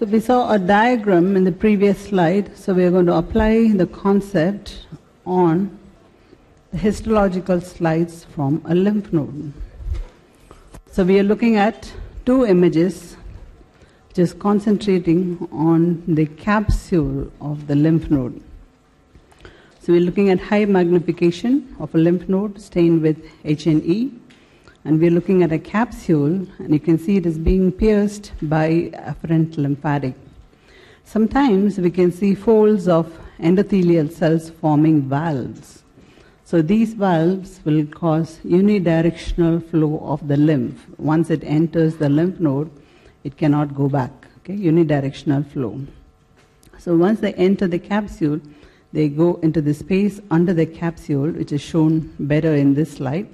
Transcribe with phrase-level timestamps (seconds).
[0.00, 2.56] So we saw a diagram in the previous slide.
[2.56, 4.86] So we are going to apply the concept
[5.26, 5.78] on
[6.72, 9.52] the histological slides from a lymph node.
[10.90, 11.92] So we are looking at
[12.24, 13.18] two images
[14.14, 18.42] just concentrating on the capsule of the lymph node.
[19.82, 24.10] So we're looking at high magnification of a lymph node stained with H&E
[24.84, 28.90] and we're looking at a capsule and you can see it is being pierced by
[28.94, 30.14] afferent lymphatic.
[31.04, 35.82] Sometimes we can see folds of endothelial cells forming valves.
[36.44, 40.84] So these valves will cause unidirectional flow of the lymph.
[40.98, 42.70] Once it enters the lymph node,
[43.22, 44.10] it cannot go back.
[44.38, 45.80] Okay, unidirectional flow.
[46.78, 48.40] So once they enter the capsule,
[48.92, 53.28] they go into the space under the capsule, which is shown better in this slide.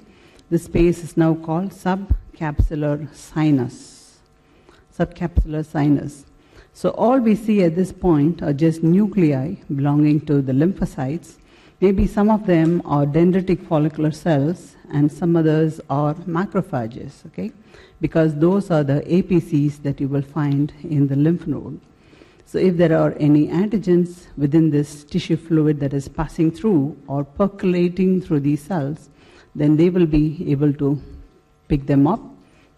[0.48, 4.18] This space is now called subcapsular sinus.
[4.96, 6.24] Subcapsular sinus.
[6.72, 11.38] So all we see at this point are just nuclei belonging to the lymphocytes.
[11.80, 17.50] Maybe some of them are dendritic follicular cells and some others are macrophages, okay?
[18.00, 21.80] Because those are the APCs that you will find in the lymph node.
[22.44, 27.24] So if there are any antigens within this tissue fluid that is passing through or
[27.24, 29.10] percolating through these cells,
[29.56, 31.00] then they will be able to
[31.68, 32.20] pick them up,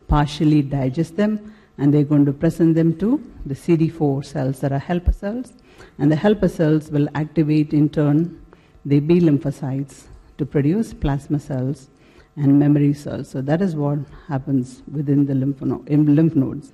[0.06, 4.78] partially digest them, and they're going to present them to the CD4 cells that are
[4.78, 5.52] helper cells,
[5.98, 8.40] and the helper cells will activate in turn
[8.84, 10.04] the B lymphocytes
[10.38, 11.88] to produce plasma cells
[12.36, 13.28] and memory cells.
[13.28, 13.98] So that is what
[14.28, 16.72] happens within the lymph, lymph nodes.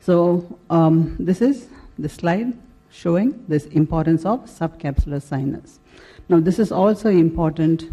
[0.00, 2.58] So um, this is the slide
[2.90, 5.80] showing this importance of subcapsular sinus.
[6.30, 7.90] Now this is also important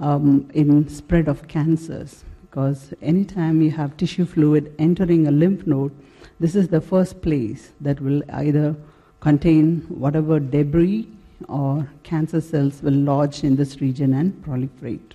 [0.00, 5.92] um, in spread of cancers because anytime you have tissue fluid entering a lymph node,
[6.40, 8.74] this is the first place that will either
[9.20, 11.06] contain whatever debris
[11.48, 15.12] or cancer cells will lodge in this region and proliferate.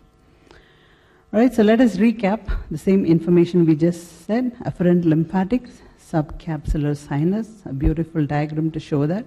[1.33, 2.39] All right, so let us recap
[2.71, 9.05] the same information we just said afferent lymphatics, subcapsular sinus, a beautiful diagram to show
[9.07, 9.25] that.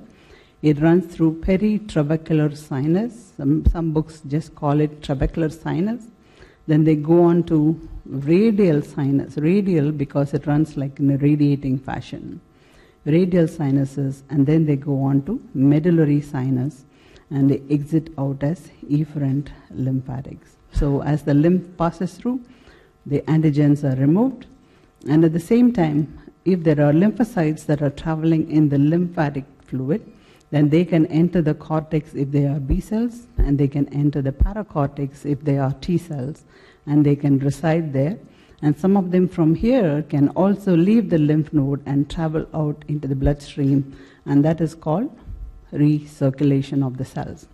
[0.60, 3.32] It runs through peritrabecular sinus.
[3.36, 6.04] Some, some books just call it trabecular sinus.
[6.66, 11.78] Then they go on to radial sinus, radial because it runs like in a radiating
[11.78, 12.40] fashion.
[13.04, 16.84] Radial sinuses, and then they go on to medullary sinus,
[17.30, 20.56] and they exit out as efferent lymphatics.
[20.72, 22.40] So as the lymph passes through,
[23.06, 24.46] the antigens are removed,
[25.08, 29.44] and at the same time, if there are lymphocytes that are traveling in the lymphatic
[29.62, 30.02] fluid,
[30.50, 34.22] then they can enter the cortex if they are B cells, and they can enter
[34.22, 36.44] the paracortex if they are T cells,
[36.86, 38.18] and they can reside there.
[38.62, 42.84] And some of them from here can also leave the lymph node and travel out
[42.88, 45.16] into the bloodstream, and that is called
[45.72, 47.46] recirculation of the cells.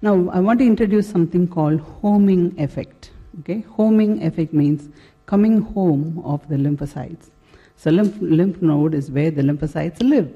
[0.00, 3.10] Now, I want to introduce something called homing effect.
[3.40, 4.88] Okay, homing effect means
[5.26, 7.30] coming home of the lymphocytes.
[7.76, 10.32] So, lymph, lymph node is where the lymphocytes live.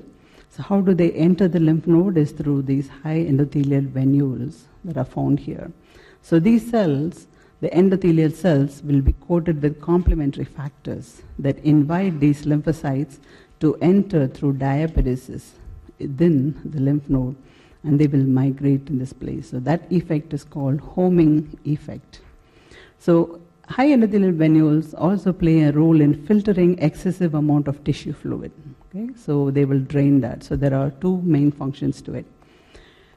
[0.56, 2.16] So, how do they enter the lymph node?
[2.16, 5.72] Is through these high endothelial venules that are found here.
[6.22, 7.26] So, these cells,
[7.60, 13.18] the endothelial cells, will be coated with complementary factors that invite these lymphocytes
[13.58, 15.42] to enter through diapedesis
[15.98, 17.34] within the lymph node
[17.82, 19.50] and they will migrate in this place.
[19.50, 22.20] So, that effect is called homing effect.
[23.00, 28.52] So, high endothelial venules also play a role in filtering excessive amount of tissue fluid.
[28.96, 30.44] Okay, so they will drain that.
[30.44, 32.26] So there are two main functions to it.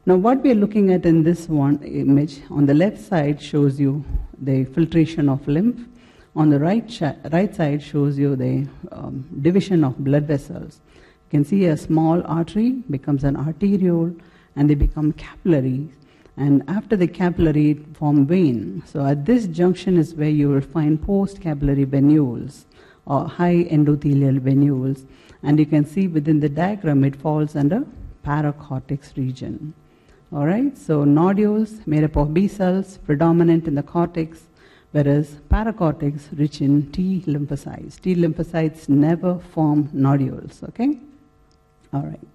[0.08, 3.80] Now, what we are looking at in this one image on the left side shows
[3.80, 4.04] you
[4.42, 5.88] the filtration of lymph.
[6.36, 7.02] On the right,
[7.32, 10.82] right side shows you the um, division of blood vessels.
[10.96, 14.16] You can see a small artery becomes an arteriole
[14.56, 15.92] and they become capillaries.
[16.38, 18.82] And after the capillary, form vein.
[18.88, 22.64] So at this junction is where you will find post-capillary venules
[23.06, 25.06] or high endothelial venules
[25.44, 27.86] and you can see within the diagram it falls under
[28.26, 29.74] paracortex region.
[30.34, 34.42] All right, so nodules made up of B cells, predominant in the cortex,
[34.92, 38.00] whereas paracortex rich in T lymphocytes.
[38.02, 40.62] T lymphocytes never form nodules.
[40.64, 41.00] Okay,
[41.94, 42.28] all right.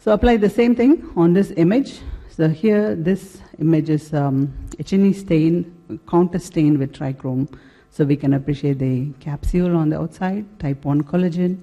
[0.00, 2.00] So apply the same thing on this image.
[2.28, 7.46] So here, this image is um, H&E stain, counter stain with trichrome.
[7.90, 11.58] So we can appreciate the capsule on the outside, type 1 collagen,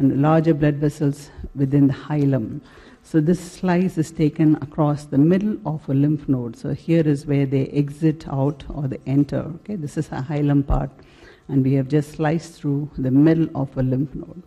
[0.00, 2.60] and larger blood vessels within the hilum.
[3.02, 6.56] So this slice is taken across the middle of a lymph node.
[6.56, 9.40] So here is where they exit out or they enter.
[9.56, 10.90] Okay, this is a hilum part,
[11.48, 14.42] and we have just sliced through the middle of a lymph node.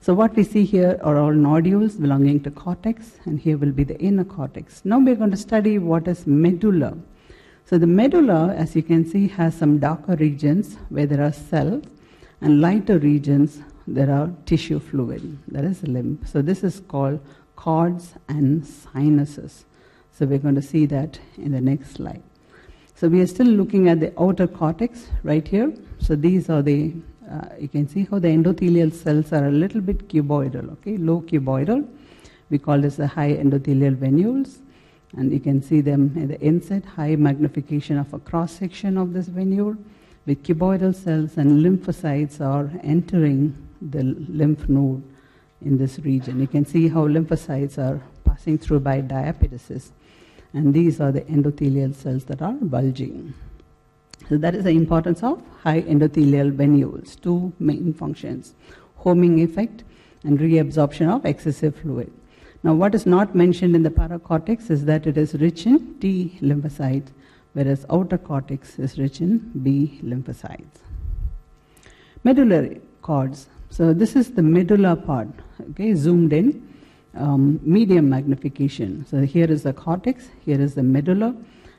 [0.00, 3.84] So what we see here are all nodules belonging to cortex, and here will be
[3.84, 4.82] the inner cortex.
[4.84, 6.96] Now we're going to study what is medulla.
[7.64, 11.84] So the medulla, as you can see, has some darker regions where there are cells,
[12.40, 16.28] and lighter regions there are tissue fluid, that is lymph.
[16.28, 17.20] So this is called
[17.54, 19.64] cords and sinuses.
[20.12, 22.22] So we're going to see that in the next slide.
[22.94, 25.72] So we are still looking at the outer cortex right here.
[25.98, 26.94] So these are the
[27.30, 31.20] uh, you can see how the endothelial cells are a little bit cuboidal, okay, low
[31.22, 31.86] cuboidal.
[32.50, 34.58] We call this the high endothelial venules.
[35.16, 39.12] And you can see them in the inset, high magnification of a cross section of
[39.12, 39.76] this venule
[40.26, 45.02] with cuboidal cells and lymphocytes are entering the lymph node
[45.62, 46.40] in this region.
[46.40, 49.90] You can see how lymphocytes are passing through by diapedesis.
[50.52, 53.34] And these are the endothelial cells that are bulging.
[54.28, 58.54] So that is the importance of high endothelial venules, two main functions,
[58.96, 59.84] homing effect
[60.24, 62.12] and reabsorption of excessive fluid.
[62.62, 66.38] Now what is not mentioned in the paracortex is that it is rich in T
[66.40, 67.08] lymphocytes,
[67.52, 70.80] whereas outer cortex is rich in B lymphocytes.
[72.24, 73.46] Medullary cords.
[73.70, 75.28] So this is the medulla part,
[75.70, 76.66] okay, zoomed in,
[77.14, 79.04] um, medium magnification.
[79.06, 81.34] So here is the cortex, here is the medulla,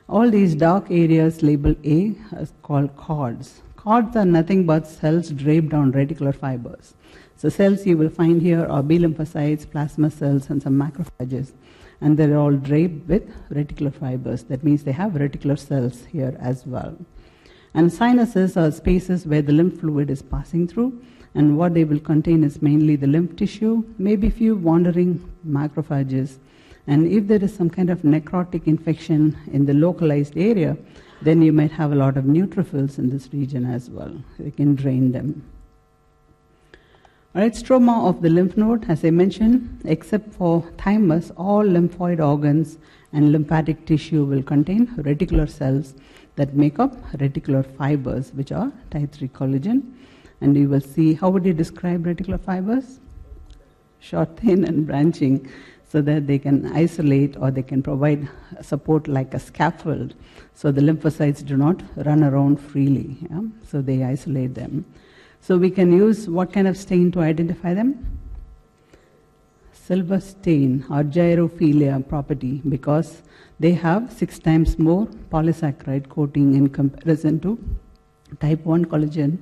[0.08, 3.60] all these dark areas labeled A is called cords.
[3.76, 6.94] Cords are nothing but cells draped on reticular fibers.
[7.36, 11.52] So cells you will find here are B lymphocytes, plasma cells, and some macrophages.
[12.00, 14.44] And they're all draped with reticular fibers.
[14.44, 16.96] That means they have reticular cells here as well.
[17.74, 21.02] And sinuses are spaces where the lymph fluid is passing through.
[21.38, 25.10] And what they will contain is mainly the lymph tissue, maybe a few wandering
[25.46, 26.38] macrophages,
[26.88, 30.76] and if there is some kind of necrotic infection in the localized area,
[31.22, 34.12] then you might have a lot of neutrophils in this region as well.
[34.38, 35.44] You can drain them.
[37.34, 42.18] All right, stroma of the lymph node, as I mentioned, except for thymus, all lymphoid
[42.18, 42.78] organs
[43.12, 45.94] and lymphatic tissue will contain reticular cells
[46.34, 49.82] that make up reticular fibers, which are type 3 collagen.
[50.40, 53.00] And you will see how would you describe reticular fibers?
[53.98, 55.50] Short, thin, and branching
[55.90, 58.28] so that they can isolate or they can provide
[58.60, 60.14] support like a scaffold
[60.54, 63.16] so the lymphocytes do not run around freely.
[63.30, 63.42] Yeah?
[63.64, 64.84] So they isolate them.
[65.40, 68.18] So we can use what kind of stain to identify them?
[69.72, 73.22] Silver stain or gyrophilia property because
[73.60, 77.56] they have six times more polysaccharide coating in comparison to
[78.40, 79.38] type 1 collagen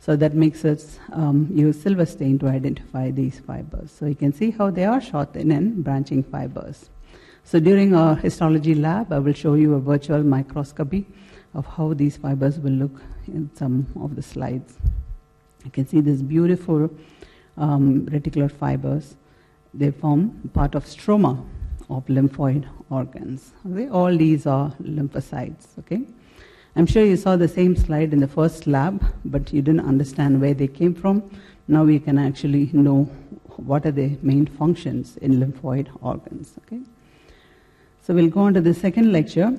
[0.00, 3.90] so that makes us um, use silver stain to identify these fibers.
[3.90, 6.90] So you can see how they are short, thin, and branching fibers.
[7.44, 11.06] So during our histology lab, I will show you a virtual microscopy
[11.54, 14.76] of how these fibers will look in some of the slides.
[15.64, 16.90] You can see these beautiful
[17.56, 19.16] um, reticular fibers.
[19.74, 21.44] They form part of stroma
[21.88, 23.52] of lymphoid organs.
[23.70, 23.88] Okay?
[23.88, 25.78] All these are lymphocytes.
[25.80, 26.02] Okay.
[26.76, 30.42] I'm sure you saw the same slide in the first lab, but you didn't understand
[30.42, 31.22] where they came from.
[31.68, 33.04] Now we can actually know
[33.56, 36.52] what are the main functions in lymphoid organs.
[36.58, 36.80] Okay?
[38.02, 39.58] So we'll go on to the second lecture.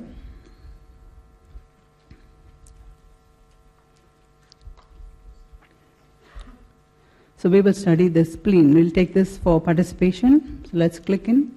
[7.38, 8.76] So we will study the spleen.
[8.76, 10.64] We'll take this for participation.
[10.66, 11.52] So let's click in.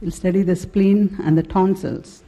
[0.00, 2.23] We'll study the spleen and the tonsils.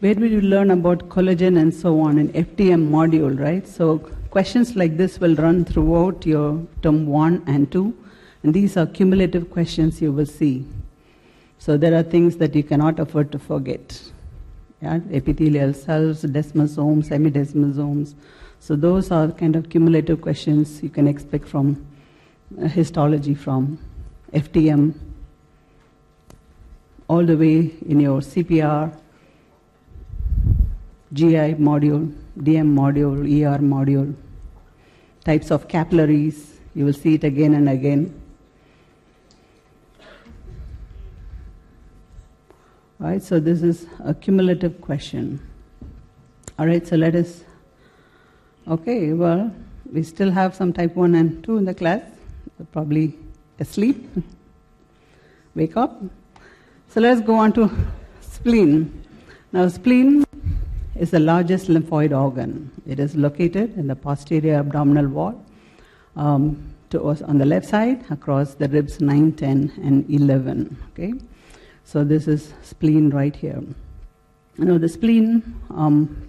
[0.00, 3.66] Where will you learn about collagen and so on in FTM module, right?
[3.66, 3.98] So
[4.30, 7.96] questions like this will run throughout your term one and two,
[8.44, 10.64] and these are cumulative questions you will see.
[11.58, 14.00] So there are things that you cannot afford to forget.
[14.80, 15.00] Yeah?
[15.10, 18.14] Epithelial cells, desmosomes, semidesmosomes.
[18.60, 21.84] So those are kind of cumulative questions you can expect from
[22.62, 23.80] uh, histology from
[24.32, 24.94] FTM
[27.08, 28.94] all the way in your CPR
[31.12, 34.14] GI module, DM module, ER module,
[35.24, 36.58] types of capillaries.
[36.74, 38.14] You will see it again and again.
[43.00, 45.40] All right, so this is a cumulative question.
[46.58, 47.44] All right, so let us.
[48.66, 49.54] Okay, well,
[49.90, 52.02] we still have some type 1 and 2 in the class.
[52.58, 53.14] They're probably
[53.58, 54.08] asleep.
[55.54, 56.02] Wake up.
[56.88, 57.70] So let's go on to
[58.20, 59.04] spleen.
[59.52, 60.24] Now, spleen
[60.98, 62.70] is the largest lymphoid organ.
[62.86, 65.44] It is located in the posterior abdominal wall
[66.16, 70.76] um, to on the left side across the ribs 9, 10, and 11.
[70.90, 71.14] Okay,
[71.84, 73.62] so this is spleen right here.
[74.56, 76.28] You know, the spleen, um,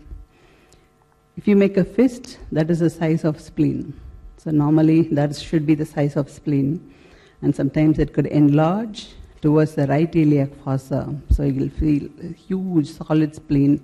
[1.36, 4.00] if you make a fist, that is the size of spleen.
[4.38, 6.94] So normally that should be the size of spleen.
[7.42, 9.08] And sometimes it could enlarge
[9.42, 11.16] towards the right iliac fossa.
[11.32, 13.82] So you'll feel a huge solid spleen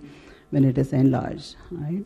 [0.56, 1.58] when it is enlarged.
[1.70, 2.06] Right?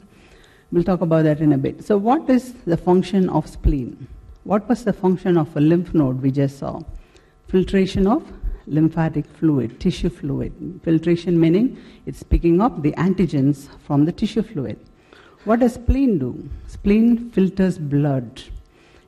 [0.71, 1.85] We'll talk about that in a bit.
[1.85, 4.07] So what is the function of spleen?
[4.43, 6.81] What was the function of a lymph node we just saw?
[7.47, 8.23] Filtration of
[8.65, 10.53] lymphatic fluid, tissue fluid.
[10.83, 14.79] Filtration meaning it's picking up the antigens from the tissue fluid.
[15.45, 16.49] What does spleen do?
[16.67, 18.43] Spleen filters blood.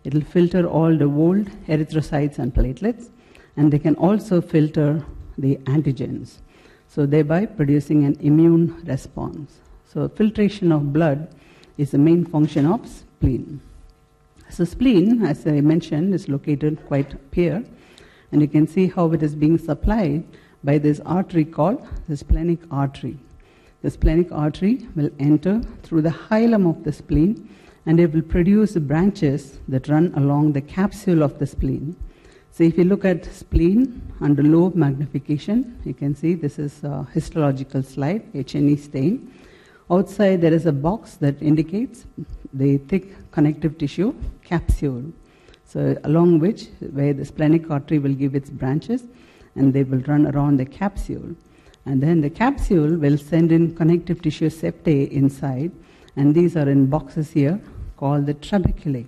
[0.03, 3.09] It will filter all the old erythrocytes and platelets,
[3.57, 5.03] and they can also filter
[5.37, 6.37] the antigens,
[6.93, 9.59] so thereby producing an immune response.
[9.85, 11.33] So, filtration of blood
[11.77, 13.61] is the main function of spleen.
[14.49, 17.63] So, spleen, as I mentioned, is located quite up here,
[18.33, 20.25] and you can see how it is being supplied
[20.65, 23.17] by this artery called the splenic artery.
[23.83, 27.49] The splenic artery will enter through the hilum of the spleen
[27.85, 31.95] and it will produce branches that run along the capsule of the spleen.
[32.53, 37.07] So, if you look at spleen under low magnification, you can see this is a
[37.13, 39.33] histological slide, H&E stain.
[39.89, 42.05] Outside, there is a box that indicates
[42.53, 45.13] the thick connective tissue capsule.
[45.65, 49.03] So, along which, where the splenic artery will give its branches
[49.55, 51.33] and they will run around the capsule.
[51.85, 55.71] And then the capsule will send in connective tissue septae inside,
[56.17, 57.61] and these are in boxes here
[57.95, 59.05] called the trabeculae.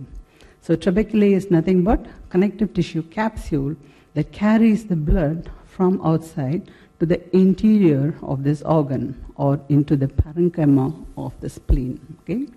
[0.63, 3.75] So, trabeculae is nothing but connective tissue capsule
[4.13, 10.07] that carries the blood from outside to the interior of this organ or into the
[10.07, 11.99] parenchyma of the spleen.
[12.21, 12.47] Okay?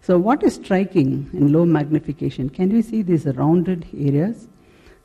[0.00, 2.48] So, what is striking in low magnification?
[2.48, 4.46] Can you see these rounded areas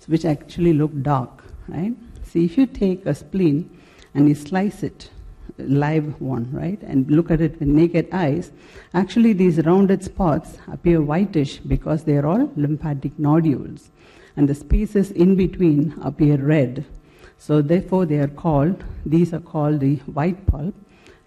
[0.06, 1.44] which actually look dark?
[1.68, 1.96] Right?
[2.22, 3.68] See, if you take a spleen
[4.14, 5.10] and you slice it,
[5.58, 8.52] live one, right, and look at it with naked eyes,
[8.94, 13.90] actually these rounded spots appear whitish because they are all lymphatic nodules,
[14.36, 16.86] and the spaces in between appear red.
[17.38, 20.74] So therefore, they are called, these are called the white pulp,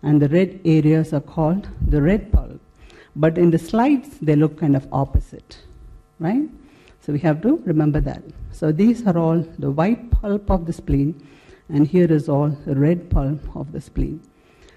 [0.02, 2.60] and the red areas are called the red pulp.
[3.14, 5.58] But in the slides, they look kind of opposite,
[6.18, 6.48] right?
[7.00, 8.22] So we have to remember that.
[8.52, 11.14] So these are all the white pulp of the spleen,
[11.68, 14.20] and here is all the red pulp of the spleen.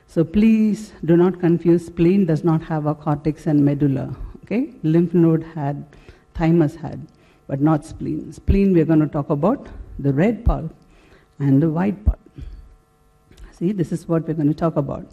[0.08, 1.86] So please do not confuse.
[1.86, 4.16] Spleen does not have a cortex and medulla.
[4.44, 5.86] Okay, lymph node had,
[6.34, 7.06] thymus had,
[7.48, 8.34] but not spleen.
[8.34, 9.68] Spleen we are going to talk about
[10.00, 10.74] the red pulp
[11.38, 12.20] and the white pulp.
[13.52, 15.06] See, this is what we're going to talk about.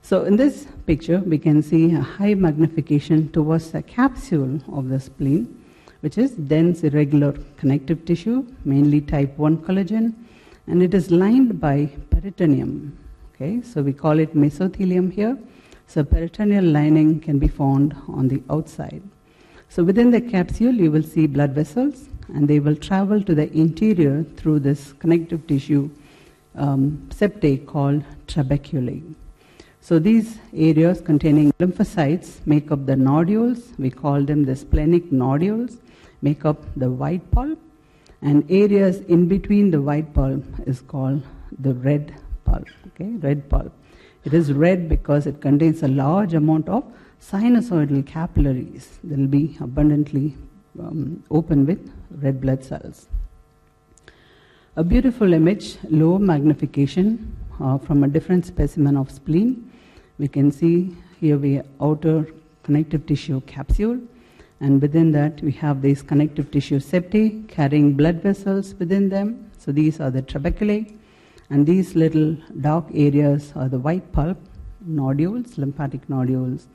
[0.00, 4.98] So in this picture, we can see a high magnification towards the capsule of the
[4.98, 5.62] spleen,
[6.00, 10.14] which is dense irregular connective tissue, mainly type 1 collagen,
[10.66, 12.96] and it is lined by peritoneum.
[13.34, 15.38] Okay, so we call it mesothelium here.
[15.86, 19.02] So peritoneal lining can be found on the outside.
[19.68, 23.52] So within the capsule, you will see blood vessels, and they will travel to the
[23.52, 25.90] interior through this connective tissue
[26.54, 27.08] um,
[27.66, 29.02] called trabeculae.
[29.80, 33.72] So these areas containing lymphocytes make up the nodules.
[33.78, 35.78] We call them the splenic nodules.
[36.20, 37.58] Make up the white pulp,
[38.22, 41.22] and areas in between the white pulp is called
[41.58, 42.14] the red
[42.44, 42.66] pulp.
[42.88, 43.72] Okay, red pulp.
[44.24, 46.84] It is red because it contains a large amount of
[47.20, 50.36] sinusoidal capillaries that will be abundantly
[50.78, 53.08] um, open with red blood cells.
[54.76, 59.70] A beautiful image, low magnification uh, from a different specimen of spleen.
[60.18, 62.26] We can see here we outer
[62.62, 64.00] connective tissue capsule
[64.62, 69.50] and within that, we have these connective tissue septae carrying blood vessels within them.
[69.58, 70.96] So these are the trabeculae.
[71.50, 74.38] And these little dark areas are the white pulp
[74.86, 76.68] nodules, lymphatic nodules.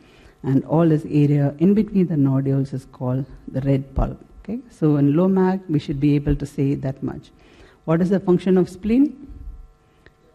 [0.44, 4.22] And all this area in between the nodules is called the red pulp.
[4.44, 4.60] Okay?
[4.70, 7.32] So in low mag, we should be able to say that much.
[7.86, 9.32] What is the function of spleen?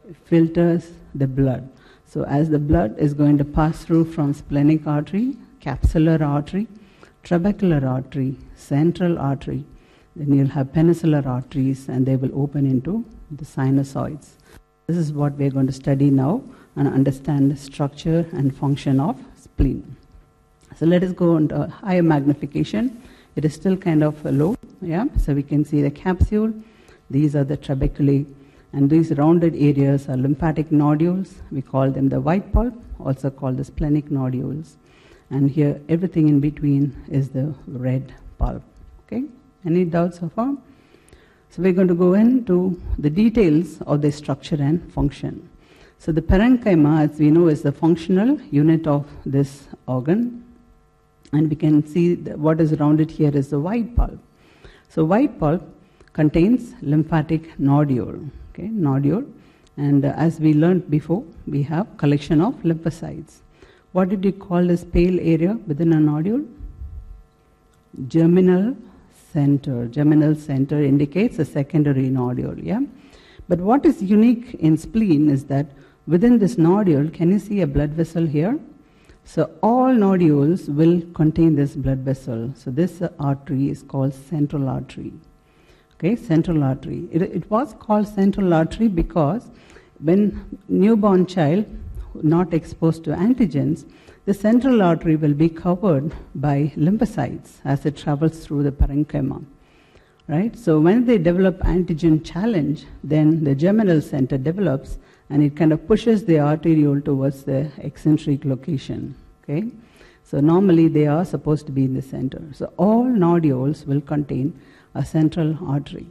[0.08, 1.68] It filters the blood.
[2.06, 6.66] So as the blood is going to pass through from splenic artery, capsular artery,
[7.22, 9.64] trabecular artery, central artery,
[10.16, 14.32] then you'll have penicillar arteries and they will open into the sinusoids.
[14.86, 16.42] This is what we're going to study now
[16.76, 19.96] and understand the structure and function of spleen.
[20.76, 23.02] So let us go into higher magnification.
[23.36, 25.04] It is still kind of low, yeah.
[25.18, 26.52] So we can see the capsule.
[27.08, 28.26] These are the trabeculae,
[28.72, 31.34] And these rounded areas are lymphatic nodules.
[31.50, 34.76] We call them the white pulp, also called the splenic nodules.
[35.32, 38.62] And here, everything in between is the red pulp.
[39.06, 39.24] Okay?
[39.64, 40.54] Any doubts so far?
[41.48, 45.48] So we're going to go into the details of the structure and function.
[45.98, 50.44] So the parenchyma, as we know, is the functional unit of this organ.
[51.32, 54.18] And we can see what is rounded here is the white pulp.
[54.88, 55.62] So white pulp
[56.12, 58.20] contains lymphatic nodule,
[58.50, 59.24] okay, nodule.
[59.78, 63.41] And as we learned before, we have collection of lymphocytes.
[63.92, 66.44] What did you call this pale area within a nodule?
[68.08, 68.74] Germinal
[69.32, 69.86] center.
[69.86, 72.80] Germinal center indicates a secondary nodule, yeah?
[73.48, 75.66] But what is unique in spleen is that
[76.06, 78.58] within this nodule, can you see a blood vessel here?
[79.24, 82.52] So all nodules will contain this blood vessel.
[82.56, 85.12] So this artery is called central artery.
[85.94, 87.08] Okay, central artery.
[87.12, 89.50] It, it was called central artery because
[90.00, 91.66] when newborn child
[92.22, 93.84] not exposed to antigens,
[94.24, 99.44] the central artery will be covered by lymphocytes as it travels through the parenchyma.
[100.28, 100.56] Right?
[100.56, 105.86] So when they develop antigen challenge, then the germinal center develops and it kind of
[105.88, 109.16] pushes the arteriole towards the eccentric location.
[109.42, 109.68] Okay?
[110.24, 112.42] So normally they are supposed to be in the center.
[112.52, 114.58] So all nodules will contain
[114.94, 116.06] a central artery.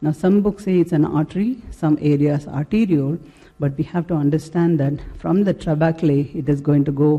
[0.00, 3.18] Now some books say it's an artery, some areas arteriole,
[3.60, 7.10] but we have to understand that from the trabeculae it is going to go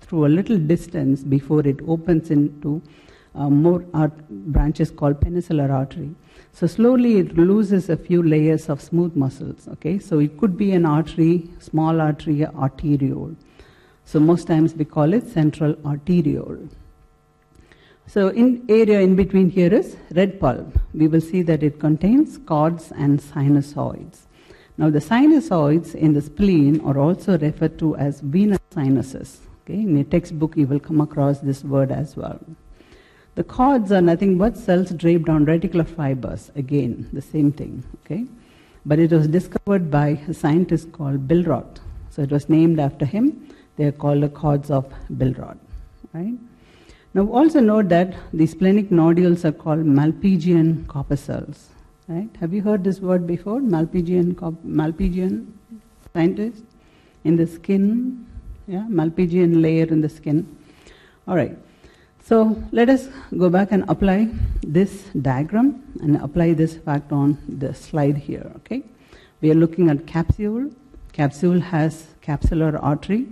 [0.00, 2.82] through a little distance before it opens into
[3.34, 6.10] uh, more art- branches called penicillar artery.
[6.52, 9.68] So slowly it loses a few layers of smooth muscles.
[9.74, 13.36] Okay, so it could be an artery, small artery, arteriole.
[14.04, 16.68] So most times we call it central arteriole.
[18.06, 20.76] So in area in between here is red pulp.
[20.92, 24.22] We will see that it contains cords and sinusoids.
[24.80, 29.40] Now the sinusoids in the spleen are also referred to as venous sinuses.
[29.62, 32.40] Okay, in your textbook you will come across this word as well.
[33.34, 36.50] The cords are nothing but cells draped on reticular fibers.
[36.56, 37.84] Again, the same thing.
[37.98, 38.24] Okay,
[38.86, 41.80] but it was discovered by a scientist called Billroth.
[42.08, 43.54] So it was named after him.
[43.76, 45.58] They are called the cords of Billroth.
[46.14, 46.38] Right.
[47.12, 51.68] Now also note that the splenic nodules are called Malpighian corpuscles.
[52.10, 52.28] Right?
[52.40, 53.60] Have you heard this word before?
[53.60, 54.34] Malpighian,
[54.66, 55.46] Malpighian
[56.12, 56.64] scientist
[57.22, 58.26] in the skin,
[58.66, 60.44] yeah, Malpighian layer in the skin.
[61.28, 61.56] All right.
[62.24, 64.28] So let us go back and apply
[64.62, 68.50] this diagram and apply this fact on the slide here.
[68.56, 68.82] Okay,
[69.40, 70.68] we are looking at capsule.
[71.12, 73.28] Capsule has capsular artery,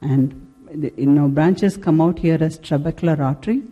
[0.00, 3.62] and the, you know branches come out here as trabecular artery,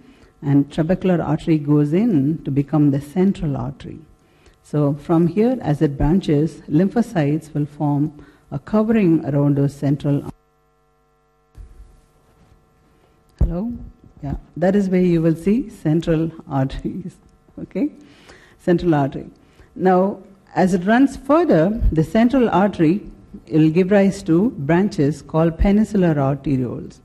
[0.42, 3.98] and trabecular artery goes in to become the central artery.
[4.70, 10.31] So from here, as it branches, lymphocytes will form a covering around those central.
[13.38, 13.72] Hello?
[14.22, 17.16] Yeah, that is where you will see central arteries.
[17.59, 17.90] Okay?
[18.59, 19.31] Central artery.
[19.74, 20.18] Now,
[20.54, 23.00] as it runs further, the central artery
[23.50, 27.00] will give rise to branches called penicillar arterioles.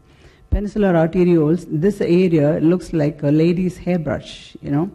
[0.52, 4.92] Penicillar arterioles, this area looks like a lady's hairbrush, you know.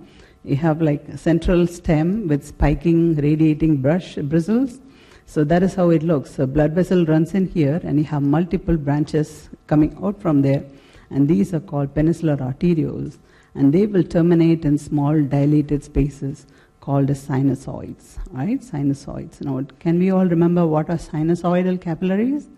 [0.49, 4.81] You have like a central stem with spiking, radiating brush bristles.
[5.27, 6.31] So that is how it looks.
[6.37, 10.65] So blood vessel runs in here and you have multiple branches coming out from there
[11.11, 13.19] and these are called penicillar arterioles,
[13.55, 16.47] and they will terminate in small dilated spaces
[16.81, 18.19] called as sinusoids.
[18.31, 18.61] Right?
[18.61, 19.41] Sinusoids.
[19.41, 22.49] Now, can we all remember what are sinusoidal capillaries?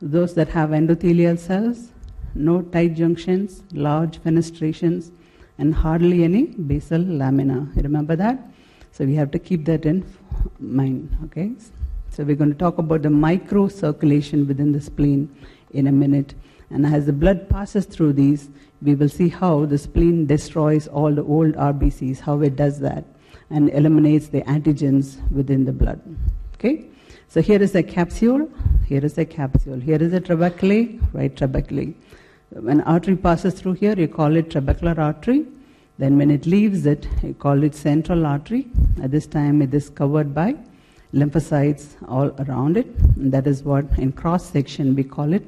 [0.00, 1.90] Those that have endothelial cells,
[2.34, 5.10] no tight junctions, large fenestrations,
[5.58, 7.68] and hardly any basal lamina.
[7.76, 8.38] You remember that?
[8.92, 10.04] So we have to keep that in
[10.58, 11.16] mind.
[11.24, 11.52] Okay.
[12.10, 15.34] So we're going to talk about the microcirculation within the spleen
[15.72, 16.34] in a minute.
[16.70, 18.50] And as the blood passes through these,
[18.82, 23.04] we will see how the spleen destroys all the old RBCs, how it does that,
[23.50, 26.00] and eliminates the antigens within the blood.
[26.54, 26.86] Okay?
[27.28, 28.48] So here is a capsule,
[28.86, 31.94] here is a capsule, here is a trabeculae, right trabeculae.
[32.54, 35.44] When artery passes through here, you call it trabecular artery.
[35.98, 38.66] Then when it leaves it, you call it central artery.
[39.02, 40.54] At this time, it is covered by
[41.12, 42.86] lymphocytes all around it.
[43.16, 45.44] And that is what, in cross section, we call it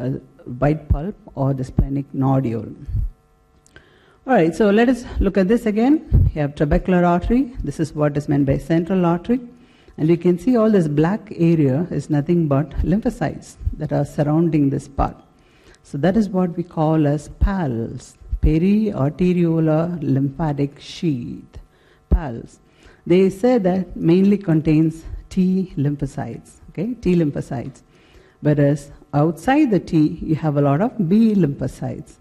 [0.00, 0.10] a
[0.58, 2.66] white pulp or the splenic nodule.
[4.26, 6.30] All right, so let us look at this again.
[6.34, 7.54] You have trabecular artery.
[7.62, 9.40] This is what is meant by central artery.
[9.96, 14.70] And you can see all this black area is nothing but lymphocytes that are surrounding
[14.70, 15.16] this part.
[15.90, 21.60] So that is what we call as PALS, periarteriolar lymphatic sheath.
[22.10, 22.58] PALS.
[23.06, 27.80] They say that mainly contains T lymphocytes, okay, T lymphocytes.
[28.42, 32.16] Whereas outside the T, you have a lot of B lymphocytes.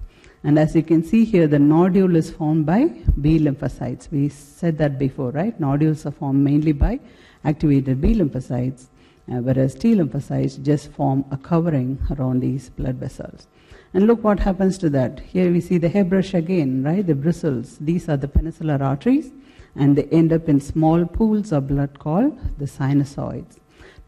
[0.46, 2.86] And as you can see here, the nodule is formed by
[3.20, 4.10] B lymphocytes.
[4.10, 5.60] We said that before, right?
[5.60, 7.02] Nodules are formed mainly by
[7.44, 8.86] activated B lymphocytes,
[9.30, 13.48] uh, whereas T lymphocytes just form a covering around these blood vessels.
[13.94, 15.20] And look what happens to that.
[15.22, 17.06] Here we see the hairbrush again, right?
[17.06, 17.78] The bristles.
[17.80, 19.32] These are the penicillar arteries,
[19.76, 23.58] and they end up in small pools of blood called the sinusoids.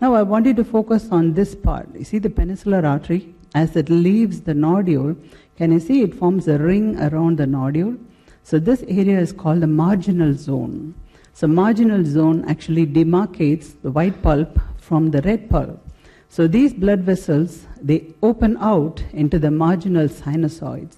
[0.02, 1.90] Now I want you to focus on this part.
[1.96, 5.16] You see the penicillar artery, as it leaves the nodule,
[5.58, 7.98] can you see it forms a ring around the nodule?
[8.44, 10.94] So this area is called the marginal zone.
[11.34, 15.86] So marginal zone actually demarcates the white pulp from the red pulp.
[16.30, 20.98] So these blood vessels, they open out into the marginal sinusoids.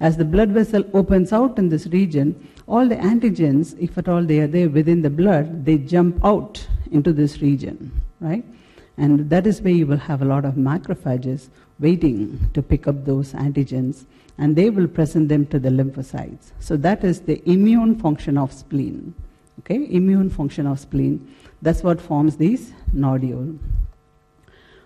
[0.00, 4.24] As the blood vessel opens out in this region, all the antigens, if at all
[4.24, 8.44] they are there within the blood, they jump out into this region, right?
[8.96, 13.04] And that is where you will have a lot of macrophages waiting to pick up
[13.04, 14.06] those antigens
[14.38, 16.52] and they will present them to the lymphocytes.
[16.58, 19.14] So that is the immune function of spleen.
[19.60, 21.34] Okay, immune function of spleen.
[21.60, 23.58] That's what forms these nodule.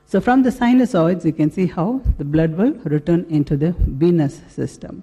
[0.07, 4.41] So from the sinusoids, you can see how the blood will return into the venous
[4.49, 5.03] system.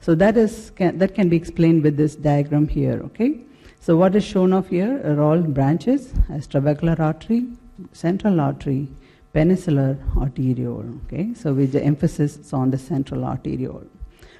[0.00, 3.00] So that is can, that can be explained with this diagram here.
[3.04, 3.40] Okay.
[3.80, 7.46] So what is shown off here are all branches as trabecular artery,
[7.92, 8.88] central artery,
[9.32, 10.88] penicillar arteriole.
[11.04, 13.86] Okay, so with the emphasis is on the central arteriole.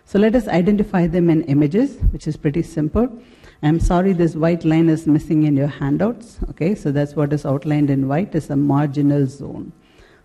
[0.05, 3.07] So let us identify them in images, which is pretty simple.
[3.63, 6.39] I'm sorry this white line is missing in your handouts.
[6.51, 9.73] Okay, so that's what is outlined in white is a marginal zone.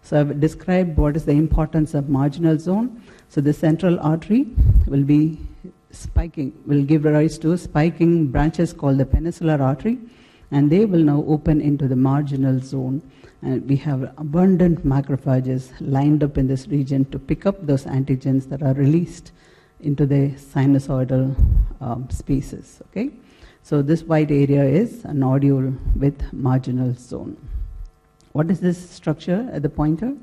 [0.01, 3.01] So I've described what is the importance of marginal zone.
[3.29, 4.47] So the central artery
[4.87, 5.39] will be
[5.91, 9.99] spiking, will give rise to spiking branches called the penicillar artery,
[10.51, 13.01] and they will now open into the marginal zone.
[13.41, 18.49] And we have abundant macrophages lined up in this region to pick up those antigens
[18.49, 19.31] that are released
[19.81, 21.35] into the sinusoidal
[21.81, 22.81] um, spaces.
[22.89, 23.11] Okay,
[23.63, 27.37] so this white area is a nodule with marginal zone.
[28.33, 30.13] What is this structure at the pointer?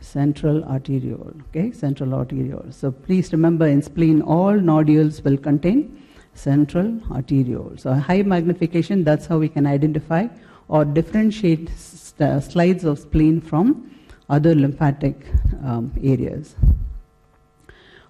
[0.00, 1.34] Central arteriole.
[1.48, 2.66] Okay, central arteriole.
[2.70, 6.02] So please remember in spleen, all nodules will contain
[6.34, 7.72] central arteriole.
[7.76, 10.28] So high magnification, that's how we can identify
[10.68, 13.90] or differentiate slides of spleen from
[14.28, 15.16] other lymphatic
[15.64, 16.54] um, areas.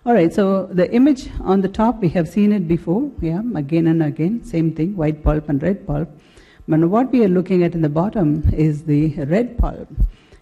[0.09, 3.89] All right, so the image on the top, we have seen it before, yeah, again
[3.89, 6.09] and again, same thing, white pulp and red pulp.
[6.67, 9.87] But what we are looking at in the bottom is the red pulp.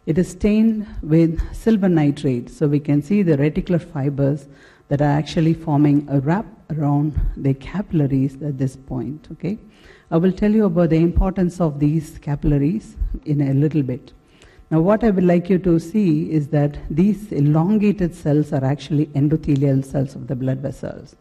[0.07, 4.47] It is stained with silver nitrate, so we can see the reticular fibers
[4.87, 9.59] that are actually forming a wrap around the capillaries at this point, okay?
[10.13, 14.13] I will tell you about the importance of these capillaries in a little bit.
[14.69, 19.07] Now, what I would like you to see is that these elongated cells are actually
[19.15, 21.15] endothelial cells of the blood vessels.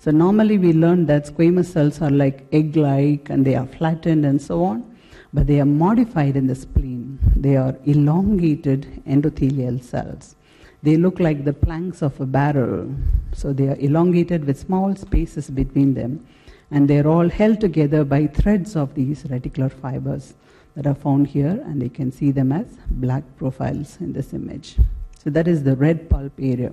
[0.00, 4.26] So, normally we learn that squamous cells are like egg like and they are flattened
[4.26, 4.96] and so on,
[5.32, 7.20] but they are modified in the spleen.
[7.36, 10.34] They are elongated endothelial cells.
[10.82, 12.92] They look like the planks of a barrel.
[13.32, 16.26] So, they are elongated with small spaces between them
[16.72, 20.34] and they're all held together by threads of these reticular fibers
[20.78, 24.76] that are found here, and you can see them as black profiles in this image.
[25.18, 26.70] So that is the red pulp area.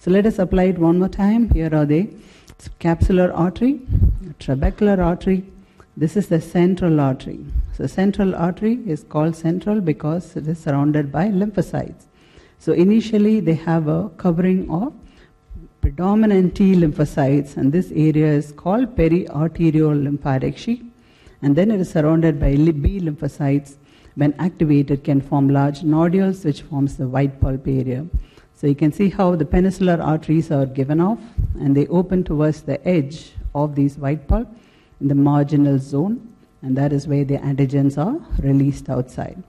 [0.00, 1.48] So let us apply it one more time.
[1.50, 2.10] Here are the
[2.80, 3.74] capsular artery,
[4.40, 5.44] trabecular artery.
[5.96, 7.38] This is the central artery.
[7.76, 12.06] So central artery is called central because it is surrounded by lymphocytes.
[12.58, 14.94] So initially they have a covering of
[15.80, 20.82] predominant T lymphocytes, and this area is called periarterial lymphatic sheath.
[21.42, 23.76] And then it is surrounded by B lymphocytes.
[24.14, 28.06] When activated, can form large nodules, which forms the white pulp area.
[28.54, 31.18] So you can see how the penicillar arteries are given off,
[31.58, 34.48] and they open towards the edge of these white pulp
[35.00, 39.42] in the marginal zone, and that is where the antigens are released outside.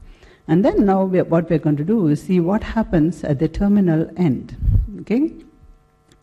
[0.48, 3.40] And then now we are, what we're going to do is see what happens at
[3.40, 4.58] the terminal end.
[5.02, 5.32] Okay?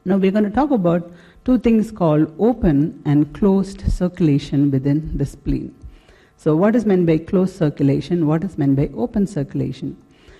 [0.04, 1.10] Now we're going to talk about
[1.50, 5.74] two things called open and closed circulation within the spleen.
[6.36, 8.28] So, what is meant by closed circulation?
[8.28, 9.96] What is meant by open circulation?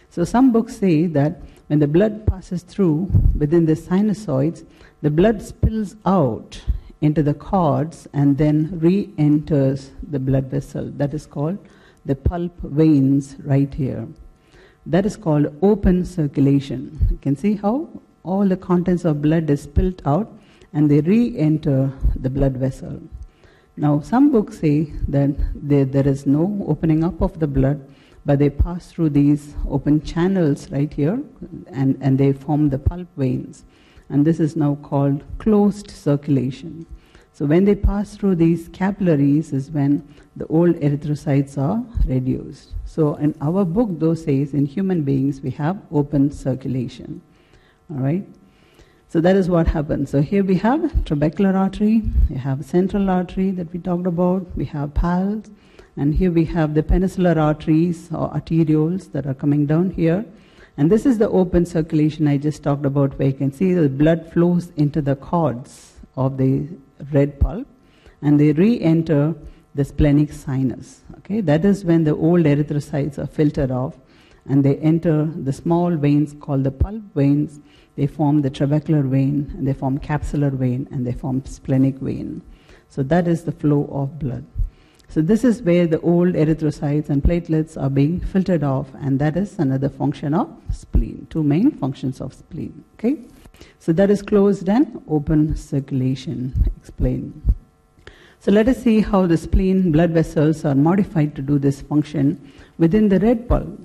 [0.08, 4.64] So, some books say that when the blood passes through within the sinusoids,
[5.02, 6.62] the blood spills out
[7.00, 10.92] into the cords and then re enters the blood vessel.
[10.96, 11.58] That is called
[12.04, 14.06] the pulp veins right here.
[14.86, 17.08] That is called open circulation.
[17.10, 17.88] You can see how
[18.22, 20.36] all the contents of blood is spilled out
[20.72, 23.00] and they re enter the blood vessel.
[23.76, 27.86] Now, some books say that there, there is no opening up of the blood,
[28.26, 31.22] but they pass through these open channels right here,
[31.68, 33.64] and, and they form the pulp veins.
[34.08, 36.86] And this is now called closed circulation.
[37.32, 40.06] So when they pass through these capillaries is when
[40.36, 42.72] the old erythrocytes are reduced.
[42.84, 47.22] So in our book, though, says in human beings we have open circulation.
[47.90, 48.26] All right?
[49.12, 50.10] So that is what happens.
[50.10, 54.64] So here we have trabecular artery, we have central artery that we talked about, we
[54.66, 55.50] have pals,
[55.96, 60.24] and here we have the penicillar arteries or arterioles that are coming down here.
[60.76, 63.88] And this is the open circulation I just talked about, where you can see the
[63.88, 66.68] blood flows into the cords of the
[67.10, 67.66] red pulp
[68.22, 69.34] and they re enter
[69.74, 71.00] the splenic sinus.
[71.18, 73.96] Okay, that is when the old erythrocytes are filtered off
[74.48, 77.58] and they enter the small veins called the pulp veins.
[78.00, 82.40] They form the trabecular vein and they form capsular vein and they form splenic vein.
[82.88, 84.46] So that is the flow of blood.
[85.08, 89.36] So this is where the old erythrocytes and platelets are being filtered off, and that
[89.36, 91.26] is another function of spleen.
[91.28, 92.82] Two main functions of spleen.
[92.94, 93.18] Okay,
[93.80, 96.54] so that is closed and open circulation.
[96.78, 97.42] Explain.
[98.38, 102.50] So let us see how the spleen blood vessels are modified to do this function
[102.78, 103.78] within the red pulp.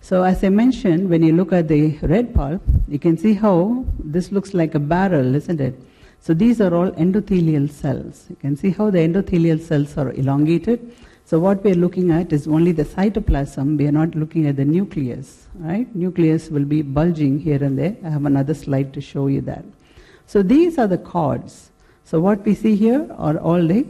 [0.00, 3.84] So as I mentioned, when you look at the red pulp, you can see how
[3.98, 5.78] this looks like a barrel, isn't it?
[6.20, 8.26] So these are all endothelial cells.
[8.28, 10.94] You can see how the endothelial cells are elongated.
[11.24, 13.76] So what we are looking at is only the cytoplasm.
[13.76, 15.94] We are not looking at the nucleus, right?
[15.94, 17.96] Nucleus will be bulging here and there.
[18.04, 19.64] I have another slide to show you that.
[20.26, 21.70] So these are the cords.
[22.04, 23.86] So what we see here are all the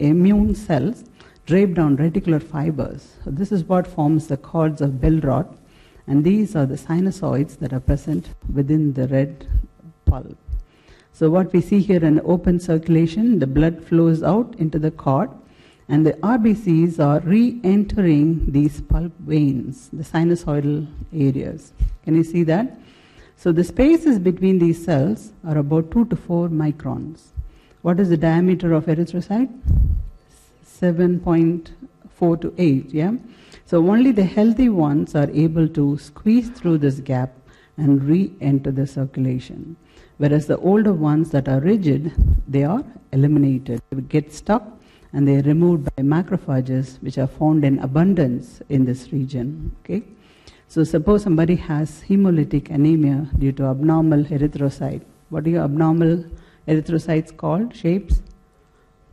[0.00, 1.04] immune cells
[1.50, 3.16] draped on reticular fibers.
[3.24, 5.52] So this is what forms the cords of Billroth.
[6.06, 9.48] And these are the sinusoids that are present within the red
[10.04, 10.38] pulp.
[11.12, 15.28] So what we see here in open circulation, the blood flows out into the cord
[15.88, 21.72] and the RBCs are re-entering these pulp veins, the sinusoidal areas.
[22.04, 22.78] Can you see that?
[23.36, 27.30] So the spaces between these cells are about 2 to 4 microns.
[27.82, 29.50] What is the diameter of erythrocyte?
[30.80, 33.12] 7.4 to 8, yeah?
[33.66, 37.32] So only the healthy ones are able to squeeze through this gap
[37.76, 39.76] and re-enter the circulation
[40.20, 42.12] whereas the older ones that are rigid,
[42.46, 43.80] they are eliminated.
[43.90, 44.64] They get stuck
[45.14, 49.74] and they are removed by macrophages, which are found in abundance in this region.
[49.80, 50.02] Okay?
[50.68, 55.00] So suppose somebody has hemolytic anemia due to abnormal erythrocyte.
[55.30, 56.26] What are your abnormal
[56.68, 57.74] erythrocytes called?
[57.74, 58.20] Shapes?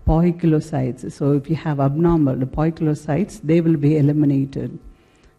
[0.07, 1.11] Poikilocytes.
[1.11, 4.79] So if you have abnormal, the poikilocytes, they will be eliminated.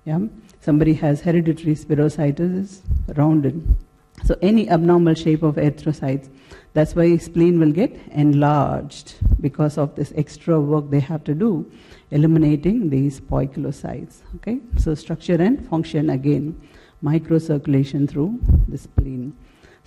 [0.04, 0.20] Yeah?
[0.60, 2.80] Somebody has hereditary spherocytosis,
[3.16, 3.76] rounded
[4.24, 6.28] so any abnormal shape of erythrocytes,
[6.74, 11.70] that's why spleen will get enlarged because of this extra work they have to do,
[12.10, 14.18] eliminating these poikilocytes.
[14.36, 16.60] Okay, so structure and function again,
[17.02, 19.36] microcirculation through the spleen.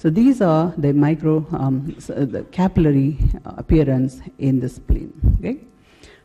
[0.01, 5.13] So these are the micro um, so the capillary appearance in the spleen.
[5.37, 5.59] Okay,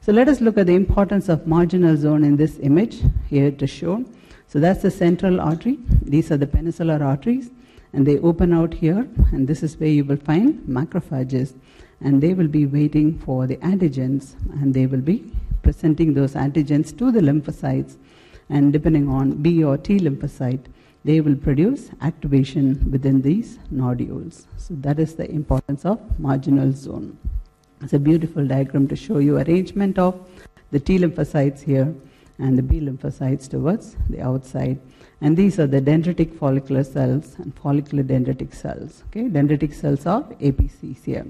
[0.01, 3.67] so let us look at the importance of marginal zone in this image here to
[3.67, 4.03] show.
[4.49, 5.79] So that's the central artery.
[6.01, 7.51] These are the penicillar arteries
[7.93, 11.53] and they open out here and this is where you will find macrophages
[12.01, 15.31] and they will be waiting for the antigens and they will be
[15.63, 17.99] presenting those antigens to the lymphocytes
[18.49, 20.65] and depending on B or T lymphocyte
[21.07, 24.47] they will produce activation within these nodules.
[24.57, 27.17] So that is the importance of marginal zone.
[27.81, 30.15] It's a beautiful diagram to show you arrangement of
[30.73, 31.95] the T lymphocytes here
[32.39, 34.81] and the B lymphocytes towards the outside
[35.21, 39.03] and these are the dendritic follicular cells and follicular dendritic cells.
[39.09, 41.27] Okay, dendritic cells are APCs here.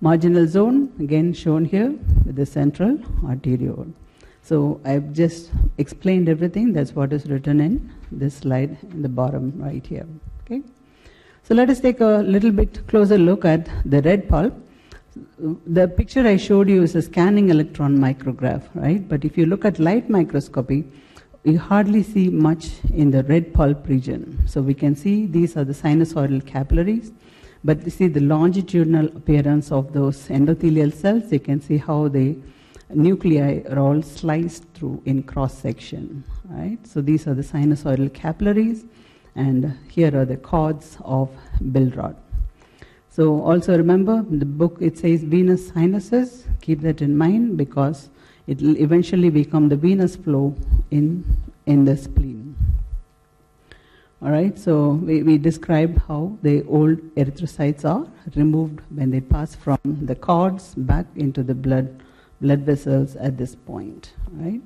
[0.00, 1.90] Marginal zone, again shown here
[2.24, 3.92] with the central arteriole.
[4.42, 6.72] So I've just explained everything.
[6.72, 10.06] That's what is written in this slide in the bottom right here.
[10.44, 10.62] Okay.
[11.42, 14.54] So let us take a little bit closer look at the red pulp.
[15.66, 19.06] The picture I showed you is a scanning electron micrograph, right?
[19.06, 20.84] But if you look at light microscopy,
[21.44, 24.42] you hardly see much in the red pulp region.
[24.46, 27.12] So we can see these are the sinusoidal capillaries,
[27.62, 31.30] but you see the longitudinal appearance of those endothelial cells.
[31.30, 32.38] You can see how the
[32.90, 36.78] nuclei are all sliced through in cross section, right?
[36.86, 38.84] So these are the sinusoidal capillaries,
[39.34, 42.16] and here are the cords of Billroth.
[43.08, 46.46] So also remember the book it says venous sinuses.
[46.60, 48.08] Keep that in mind because
[48.46, 50.54] it will eventually become the venous flow
[50.90, 51.24] in,
[51.66, 52.56] in the spleen.
[54.20, 59.54] All right, so we, we described how the old erythrocytes are removed when they pass
[59.54, 62.02] from the cords back into the blood
[62.44, 64.12] blood vessels at this point.
[64.32, 64.60] Right.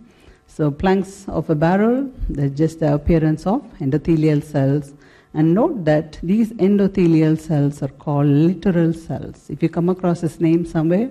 [0.47, 4.95] So planks of a barrel, that's just the appearance of endothelial cells.
[5.35, 9.51] And note that these endothelial cells are called littoral cells.
[9.51, 11.11] If you come across this name somewhere,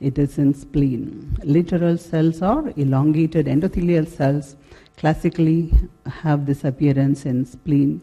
[0.00, 1.36] it is in spleen.
[1.44, 4.56] Littoral cells are elongated endothelial cells,
[4.96, 5.72] classically
[6.22, 8.00] have this appearance in spleen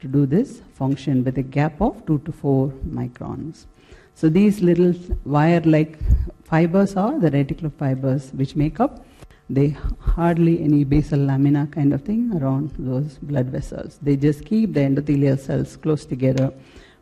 [0.00, 2.68] to do this function with a gap of 2 to 4
[3.00, 3.66] microns.
[4.14, 5.98] So these little wire-like
[6.44, 9.04] fibers are the reticular fibers which make up
[9.50, 13.98] they hardly any basal lamina kind of thing around those blood vessels.
[14.00, 16.52] They just keep the endothelial cells close together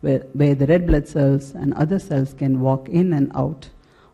[0.00, 3.70] where, where the red blood cells and other cells can walk in and out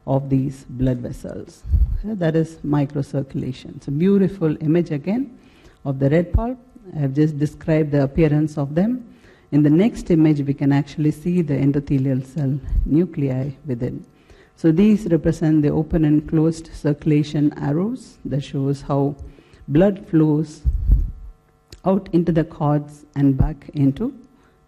[0.07, 1.63] of these blood vessels.
[2.03, 3.77] So that is microcirculation.
[3.77, 5.39] It's a beautiful image again
[5.87, 6.59] of the red pulp.
[6.95, 9.15] I have just described the appearance of them.
[9.53, 14.05] In the next image, we can actually see the endothelial cell nuclei within.
[14.61, 19.15] So these represent the open and closed circulation arrows that shows how
[19.69, 20.63] blood flows
[21.85, 24.13] out into the cords and back into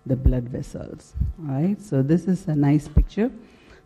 [0.07, 1.15] the blood vessels.
[1.41, 3.33] All right, so this is a nice picture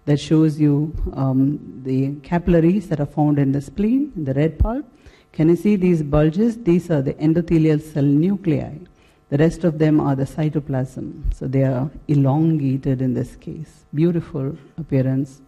[0.04, 4.58] that shows you um, the capillaries that are found in the spleen, in the red
[4.58, 4.84] pulp.
[5.32, 6.62] Can you see these bulges?
[6.62, 8.74] These are the endothelial cell nuclei.
[9.30, 11.34] The rest of them are the cytoplasm.
[11.34, 13.86] So they are elongated in this case.
[13.94, 15.40] Beautiful appearance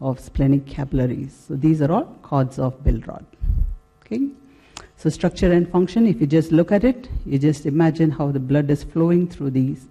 [0.00, 1.44] of splenic capillaries.
[1.48, 3.24] So these are all cords of Billroth.
[4.04, 4.28] Okay?
[4.96, 8.40] So structure and function, if you just look at it, you just imagine how the
[8.40, 9.86] blood is flowing through these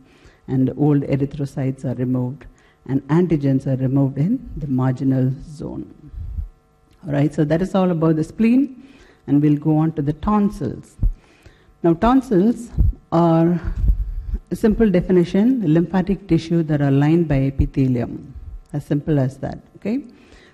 [0.47, 2.45] and old erythrocytes are removed
[2.87, 6.11] and antigens are removed in the marginal zone.
[7.05, 8.87] All right, so that is all about the spleen,
[9.27, 10.97] and we'll go on to the tonsils.
[11.81, 12.69] Now, tonsils
[13.11, 13.61] are
[14.51, 18.33] a simple definition lymphatic tissue that are lined by epithelium.
[18.73, 19.59] As simple as that.
[19.79, 20.03] Okay?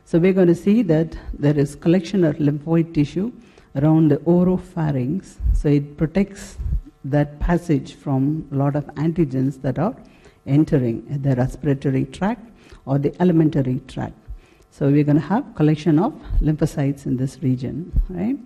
[0.05, 3.31] So we're going to see that there is collection of lymphoid tissue
[3.75, 5.35] around the oropharynx.
[5.53, 6.57] So it protects
[7.03, 9.95] that passage from a lot of antigens that are
[10.45, 12.51] entering the respiratory tract
[12.85, 14.13] or the alimentary tract.
[14.69, 18.37] So we're going to have collection of lymphocytes in this region, right?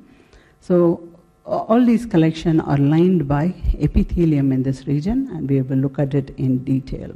[0.62, 1.02] So
[1.46, 6.14] all these collection are lined by epithelium in this region, and we will look at
[6.14, 7.12] it in detail.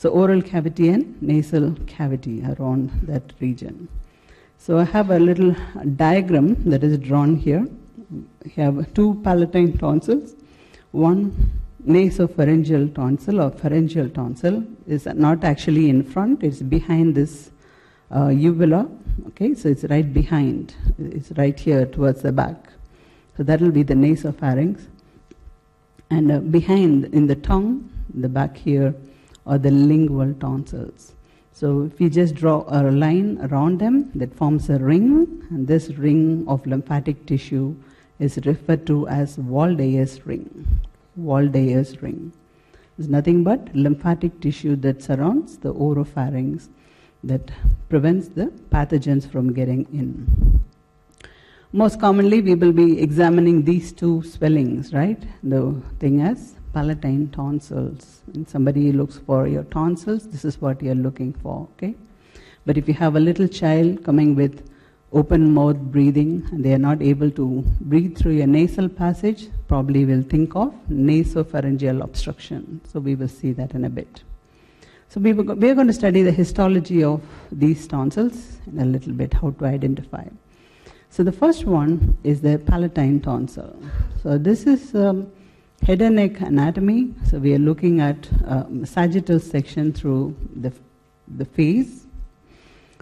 [0.00, 3.86] So oral cavity and nasal cavity around that region.
[4.56, 5.54] So I have a little
[5.96, 7.66] diagram that is drawn here.
[8.42, 10.36] We have two palatine tonsils,
[10.92, 11.50] one
[11.86, 17.50] nasopharyngeal tonsil or pharyngeal tonsil is not actually in front, it's behind this
[18.10, 18.88] uh, uvula.
[19.28, 22.72] Okay, so it's right behind, it's right here towards the back.
[23.36, 24.80] So that will be the nasopharynx.
[26.08, 28.94] And uh, behind in the tongue, the back here,
[29.50, 31.12] are the lingual tonsils.
[31.52, 35.90] So if we just draw a line around them, that forms a ring, and this
[35.90, 37.74] ring of lymphatic tissue
[38.20, 40.46] is referred to as Waldeyer's ring.
[41.18, 42.32] Waldeyer's ring.
[42.98, 46.68] is nothing but lymphatic tissue that surrounds the oropharynx
[47.24, 47.50] that
[47.88, 50.60] prevents the pathogens from getting in.
[51.72, 55.22] Most commonly, we will be examining these two swellings, right?
[55.42, 58.22] The thing as palatine tonsils.
[58.32, 61.94] When somebody looks for your tonsils, this is what you're looking for, okay?
[62.66, 64.68] But if you have a little child coming with
[65.12, 70.04] open mouth breathing and they are not able to breathe through your nasal passage, probably
[70.04, 72.80] will think of nasopharyngeal obstruction.
[72.92, 74.22] So we will see that in a bit.
[75.08, 79.12] So we, we are going to study the histology of these tonsils in a little
[79.12, 80.24] bit, how to identify.
[81.08, 83.76] So the first one is the palatine tonsil.
[84.22, 85.32] So this is um,
[85.86, 87.14] head and neck anatomy.
[87.28, 90.72] So we are looking at um, sagittal section through the,
[91.36, 92.06] the face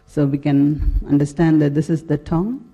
[0.09, 2.64] so we can understand that this is the tongue,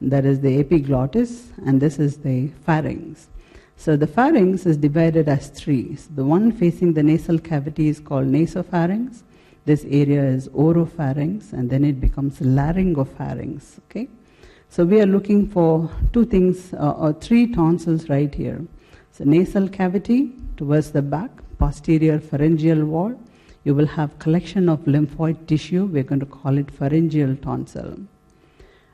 [0.00, 3.28] that is the epiglottis, and this is the pharynx.
[3.76, 5.96] So the pharynx is divided as three.
[5.96, 9.22] So the one facing the nasal cavity is called nasopharynx.
[9.66, 13.80] This area is oropharynx, and then it becomes laryngopharynx.
[13.90, 14.08] Okay,
[14.70, 18.62] so we are looking for two things, uh, or three tonsils right here.
[19.18, 23.20] So nasal cavity towards the back, posterior pharyngeal wall,
[23.64, 25.86] you will have collection of lymphoid tissue.
[25.86, 27.98] We're going to call it pharyngeal tonsil.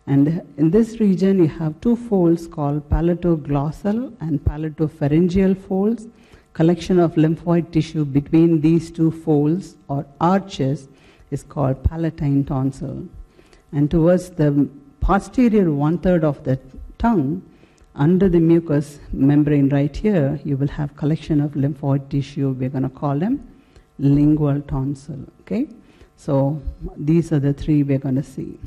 [0.06, 6.06] And in this region, you have two folds called palatoglossal and palatopharyngeal folds.
[6.54, 10.88] Collection of lymphoid tissue between these two folds or arches
[11.32, 13.06] is called palatine tonsil.
[13.72, 14.70] And towards the
[15.00, 16.58] posterior one third of the
[16.96, 17.42] tongue,
[17.94, 22.50] under the mucous membrane right here, you will have collection of lymphoid tissue.
[22.50, 23.46] We're going to call them
[23.98, 25.28] lingual tonsil.
[25.40, 25.68] Okay,
[26.16, 26.60] so
[26.96, 28.58] these are the three we're going to see.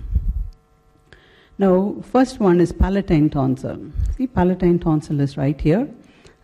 [1.58, 3.92] Now, first one is palatine tonsil.
[4.16, 5.90] See, palatine tonsil is right here.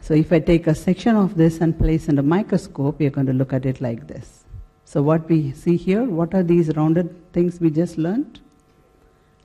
[0.01, 3.27] So, if I take a section of this and place in a microscope, we're going
[3.27, 4.43] to look at it like this.
[4.83, 8.41] So, what we see here, what are these rounded things we just learned?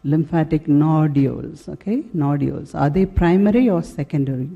[0.04, 2.04] Lymphatic nodules, okay?
[2.14, 2.74] Nodules.
[2.74, 4.48] Are they primary or secondary?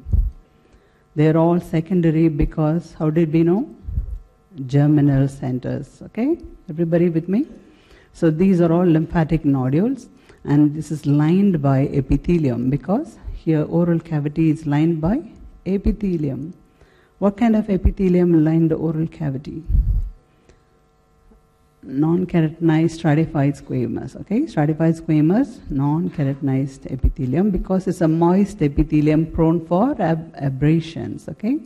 [1.15, 3.69] They're all secondary because, how did we know?
[4.67, 6.39] Germinal centers, okay?
[6.71, 7.47] Everybody with me?
[8.13, 10.09] So, these are all lymphatic nodules
[10.45, 15.23] and this is lined by epithelium because here oral cavity is lined by
[15.67, 16.55] epithelium.
[17.19, 19.63] What kind of epithelium lined the oral cavity?
[21.85, 24.15] Non-keratinized stratified squamous.
[24.21, 31.29] Okay, stratified squamous, non-keratinized epithelium because it's a moist epithelium prone for ab- abrasions.
[31.29, 31.59] Okay,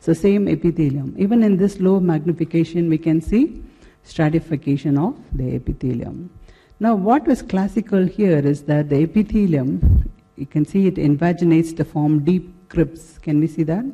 [0.00, 1.14] so same epithelium.
[1.16, 3.62] Even in this low magnification, we can see
[4.02, 6.28] stratification of the epithelium.
[6.78, 11.84] Now, what was classical here is that the epithelium, you can see it invaginates to
[11.84, 13.18] form deep crypts.
[13.18, 13.84] Can we see that?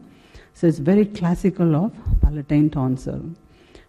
[0.55, 3.23] So, it's very classical of palatine tonsil.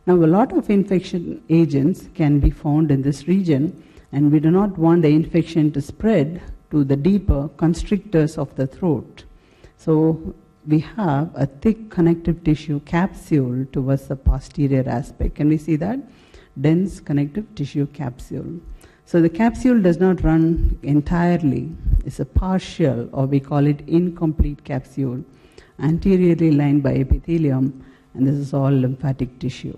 [0.06, 4.52] Now, a lot of infection agents can be found in this region, and we do
[4.52, 6.42] not want the infection to spread
[6.72, 9.24] to the deeper constrictors of the throat.
[9.78, 10.34] So,
[10.68, 15.36] we have a thick connective tissue capsule towards the posterior aspect.
[15.36, 16.00] Can we see that?
[16.60, 18.60] Dense connective tissue capsule.
[19.06, 21.70] So the capsule does not run entirely,
[22.06, 25.24] it's a partial, or we call it incomplete capsule,
[25.80, 27.84] anteriorly lined by epithelium,
[28.14, 29.78] and this is all lymphatic tissue.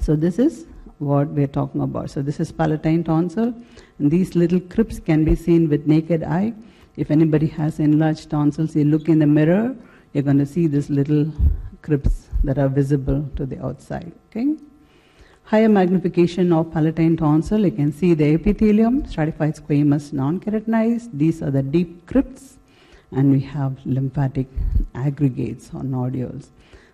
[0.00, 0.66] So this is
[0.98, 2.10] what we're talking about.
[2.10, 3.54] So this is palatine tonsil,
[3.98, 6.52] and these little crypts can be seen with naked eye.
[6.96, 9.74] If anybody has enlarged tonsils, you look in the mirror,
[10.12, 11.32] you're going to see these little
[11.82, 14.12] crypts that are visible to the outside.
[14.28, 14.56] Okay?
[15.44, 21.10] Higher magnification of palatine tonsil, you can see the epithelium, stratified squamous, non-keratinized.
[21.12, 22.58] These are the deep crypts,
[23.10, 24.46] and we have lymphatic
[24.94, 26.50] aggregates or nodules.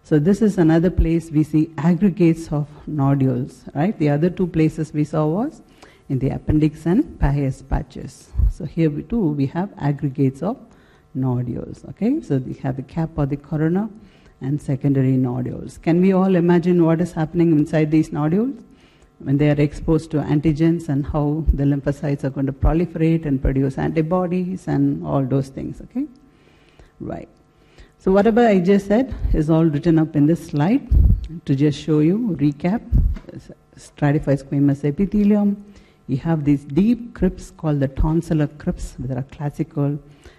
[0.09, 3.98] So this is another place we see aggregates of nodules, right?
[3.98, 5.62] The other two places we saw was
[6.09, 8.30] in the appendix and Peyer's patches.
[8.52, 10.59] So here we too we have aggregates of
[11.12, 11.84] nodules.
[11.88, 13.90] Okay, so we have the cap or the corona
[14.40, 15.78] and secondary nodules.
[15.78, 18.62] Can we all imagine what is happening inside these nodules?
[19.18, 23.42] When they are exposed to antigens and how the lymphocytes are going to proliferate and
[23.42, 26.07] produce antibodies and all those things, okay?
[27.00, 27.28] Right.
[27.99, 30.86] So, whatever I just said is all written up in this slide
[31.44, 32.82] to just show you, recap
[33.76, 35.64] stratified squamous epithelium.
[36.07, 39.99] You have these deep crypts called the tonsillar crypts, that are classical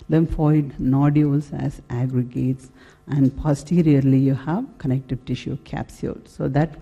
[0.10, 2.72] lymphoid nodules as aggregates
[3.08, 6.18] and posteriorly you have connective tissue capsule.
[6.26, 6.80] So that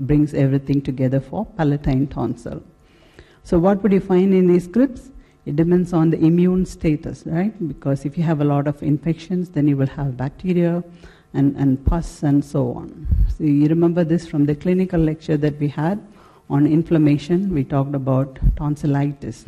[0.00, 2.62] brings everything together for palatine tonsil.
[3.44, 5.11] So what would you find in these crypts?
[5.44, 7.52] It depends on the immune status, right?
[7.66, 10.84] Because if you have a lot of infections, then you will have bacteria
[11.34, 13.08] and, and pus and so on.
[13.36, 16.00] So you remember this from the clinical lecture that we had
[16.48, 17.52] on inflammation.
[17.52, 19.44] We talked about tonsillitis,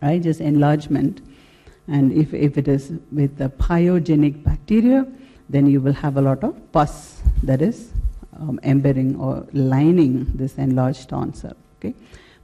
[0.00, 0.22] right?
[0.22, 1.20] Just enlargement.
[1.86, 5.06] And if, if it is with the pyogenic bacteria,
[5.50, 7.92] then you will have a lot of pus that is
[8.40, 11.54] um, embedding or lining this enlarged tonsil.
[11.78, 11.94] Okay?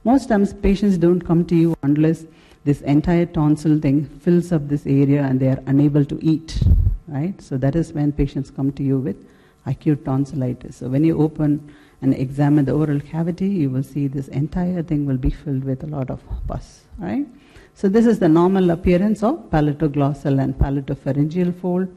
[0.03, 2.25] Most times patients don't come to you unless
[2.63, 6.59] this entire tonsil thing fills up this area and they are unable to eat.
[7.07, 7.39] Right?
[7.41, 9.17] So that is when patients come to you with
[9.65, 10.77] acute tonsillitis.
[10.77, 11.71] So when you open
[12.01, 15.83] and examine the oral cavity, you will see this entire thing will be filled with
[15.83, 16.81] a lot of pus.
[16.97, 17.27] Right?
[17.75, 21.87] So this is the normal appearance of palatoglossal and palatopharyngeal fold.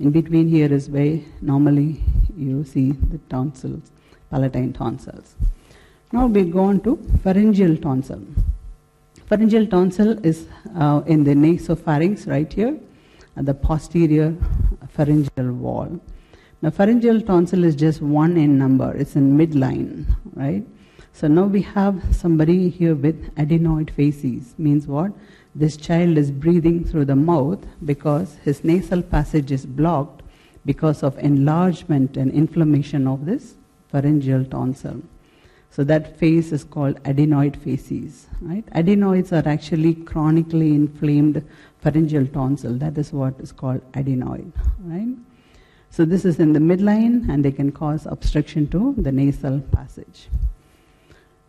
[0.00, 2.02] In between here is where normally
[2.36, 3.92] you see the tonsils,
[4.30, 5.36] palatine tonsils.
[6.12, 8.20] Now we go on to pharyngeal tonsil.
[9.30, 10.46] Pharyngeal tonsil is
[10.76, 12.78] uh, in the nasopharynx right here
[13.34, 14.36] at the posterior
[14.90, 15.98] pharyngeal wall.
[16.60, 20.62] Now pharyngeal tonsil is just one in number, it's in midline, right?
[21.14, 25.12] So now we have somebody here with adenoid facies, means what?
[25.54, 30.22] This child is breathing through the mouth because his nasal passage is blocked
[30.66, 33.54] because of enlargement and inflammation of this
[33.90, 35.02] pharyngeal tonsil.
[35.72, 38.64] So that face is called adenoid facies, right?
[38.72, 41.42] Adenoids are actually chronically inflamed
[41.80, 42.74] pharyngeal tonsil.
[42.74, 45.16] That is what is called adenoid, right?
[45.88, 50.28] So this is in the midline and they can cause obstruction to the nasal passage.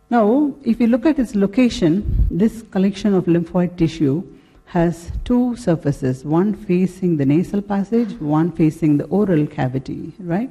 [0.08, 4.22] Now, if you look at its location, this collection of lymphoid tissue
[4.66, 10.50] has two surfaces, one facing the nasal passage, one facing the oral cavity, right?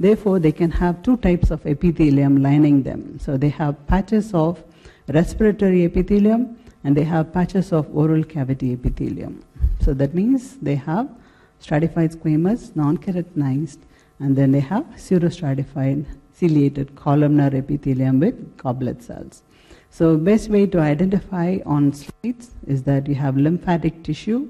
[0.00, 3.18] Therefore, they can have two types of epithelium lining them.
[3.20, 4.64] So they have patches of
[5.08, 9.44] respiratory epithelium and they have patches of oral cavity epithelium.
[9.82, 11.10] So that means they have
[11.58, 13.78] stratified squamous, non-keratinized,
[14.18, 19.42] and then they have pseudostratified ciliated columnar epithelium with goblet cells.
[19.90, 24.48] So best way to identify on slides is that you have lymphatic tissue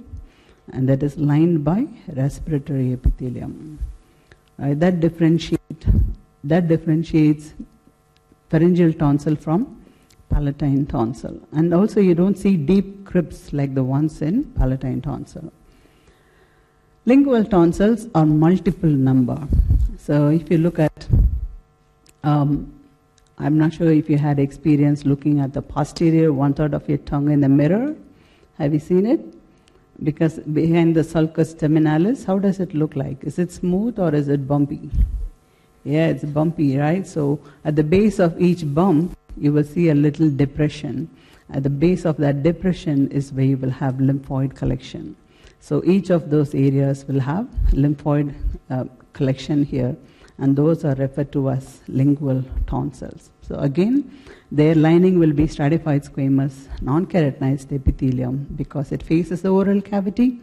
[0.73, 3.81] and that is lined by respiratory epithelium.
[4.61, 5.87] Right, that differentiate
[6.45, 7.55] that differentiates
[8.51, 9.83] pharyngeal tonsil from
[10.29, 11.41] palatine tonsil.
[11.53, 15.51] And also you don't see deep crypts like the ones in palatine tonsil.
[17.07, 19.49] Lingual tonsils are multiple number.
[19.97, 21.09] So if you look at
[22.23, 22.71] um,
[23.39, 26.99] I'm not sure if you had experience looking at the posterior one third of your
[26.99, 27.97] tongue in the mirror.
[28.59, 29.40] Have you seen it?
[30.03, 33.23] Because behind the sulcus terminalis, how does it look like?
[33.23, 34.91] Is it smooth or is it bumpy?
[35.85, 37.07] Yeah, it's bumpy, right?
[37.07, 41.09] So at the base of each bump, you will see a little depression.
[41.53, 45.17] At the base of that depression is where you will have lymphoid collection.
[45.61, 48.35] So each of those areas will have lymphoid
[48.71, 49.97] uh, collection here
[50.41, 53.31] and those are referred to as lingual tonsils.
[53.43, 54.11] So again,
[54.51, 60.41] their lining will be stratified squamous, non-keratinized epithelium because it faces the oral cavity,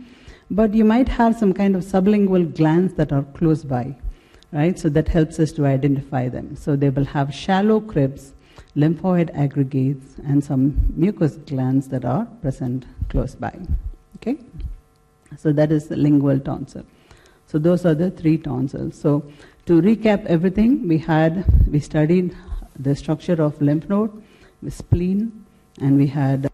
[0.52, 3.96] but you might have some kind of sublingual glands that are close by,
[4.52, 4.78] right?
[4.80, 6.56] So that helps us to identify them.
[6.56, 8.34] So they will have shallow crypts,
[8.76, 13.58] lymphoid aggregates, and some mucous glands that are present close by.
[14.18, 14.38] Okay?
[15.38, 16.86] So that is the lingual tonsil.
[17.48, 18.96] So those are the three tonsils.
[18.96, 19.24] So
[19.66, 22.36] to recap everything, we had we studied
[22.78, 24.22] the structure of lymph node,
[24.62, 25.46] the spleen,
[25.82, 26.50] and we had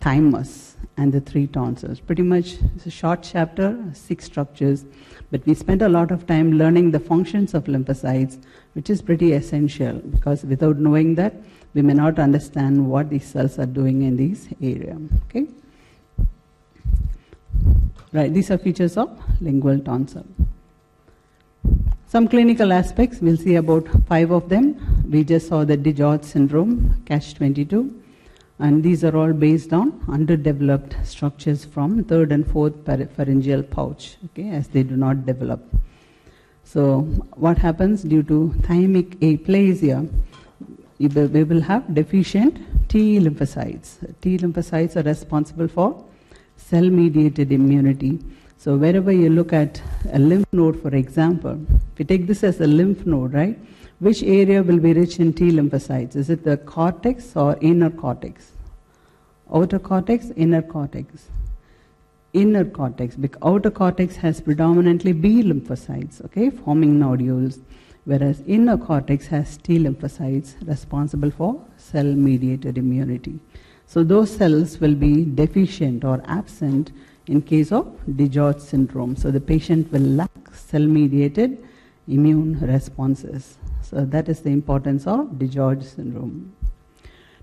[0.00, 2.00] thymus and the three tonsils.
[2.00, 4.84] Pretty much it's a short chapter, six structures,
[5.30, 8.42] but we spent a lot of time learning the functions of lymphocytes,
[8.72, 11.34] which is pretty essential because without knowing that,
[11.74, 14.96] we may not understand what these cells are doing in these area.
[15.26, 15.46] Okay.
[18.10, 19.10] Right, these are features of
[19.42, 20.24] lingual tonsil.
[22.06, 25.04] Some clinical aspects, we'll see about five of them.
[25.10, 28.02] We just saw the DiGeorge syndrome, catch 22,
[28.60, 34.48] and these are all based on underdeveloped structures from third and fourth pharyngeal pouch, okay,
[34.50, 35.60] as they do not develop.
[36.64, 37.02] So,
[37.36, 40.10] what happens due to thymic aplasia?
[40.98, 44.14] We will have deficient T lymphocytes.
[44.22, 46.04] T lymphocytes are responsible for
[46.58, 48.18] cell mediated immunity
[48.60, 49.80] so wherever you look at
[50.12, 53.56] a lymph node, for example, if you take this as a lymph node, right,
[54.00, 56.16] which area will be rich in T lymphocytes?
[56.16, 58.50] Is it the cortex or inner cortex?
[59.54, 61.28] Outer cortex, inner cortex.
[62.32, 67.60] Inner cortex, because outer cortex has predominantly B lymphocytes, okay, forming nodules,
[68.06, 73.38] whereas inner cortex has T lymphocytes responsible for cell mediated immunity.
[73.88, 76.92] So those cells will be deficient or absent
[77.26, 79.16] in case of DiGeorge syndrome.
[79.16, 81.56] So the patient will lack cell mediated
[82.06, 83.56] immune responses.
[83.80, 86.54] So that is the importance of DiGeorge syndrome.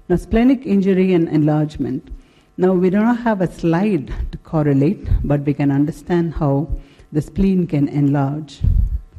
[0.07, 2.09] Now, splenic injury and enlargement.
[2.57, 6.67] Now, we do not have a slide to correlate, but we can understand how
[7.11, 8.61] the spleen can enlarge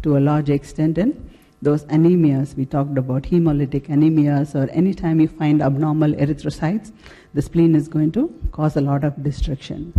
[0.05, 1.26] to a large extent in
[1.67, 6.93] those anemias we talked about, hemolytic anemias, or anytime you find abnormal erythrocytes,
[7.35, 9.93] the spleen is going to cause a lot of destruction.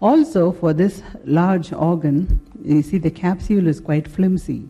[0.00, 4.68] Also, for this large organ, you see the capsule is quite flimsy.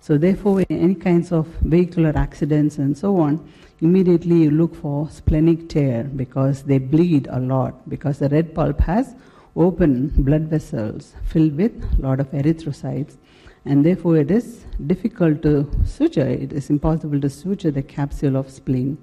[0.00, 3.46] So, therefore, in any kinds of vehicular accidents and so on,
[3.82, 8.80] immediately you look for splenic tear because they bleed a lot because the red pulp
[8.80, 9.14] has
[9.54, 13.16] open blood vessels filled with a lot of erythrocytes
[13.64, 18.50] and therefore it is difficult to suture it is impossible to suture the capsule of
[18.50, 18.96] spleen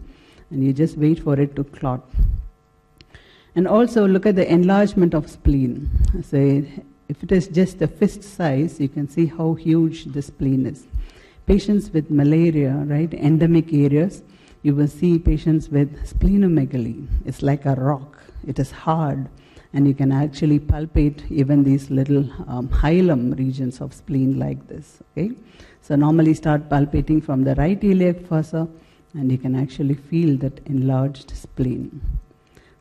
[0.49, 2.01] and you just wait for it to clot
[3.57, 5.89] and also look at the enlargement of spleen.
[6.21, 10.67] Say, if it is just a fist size, you can see how huge the spleen
[10.67, 10.85] is.
[11.47, 14.21] Patients with malaria, right, endemic areas,
[14.61, 17.07] you will see patients with splenomegaly.
[17.25, 18.19] It's like a rock.
[18.45, 19.27] It is hard,
[19.77, 25.03] and you can actually palpate even these little um, hilum regions of spleen like this.
[25.11, 25.29] Okay,
[25.81, 28.67] so normally start palpating from the right iliac fossa,
[29.13, 32.01] and you can actually feel that enlarged spleen.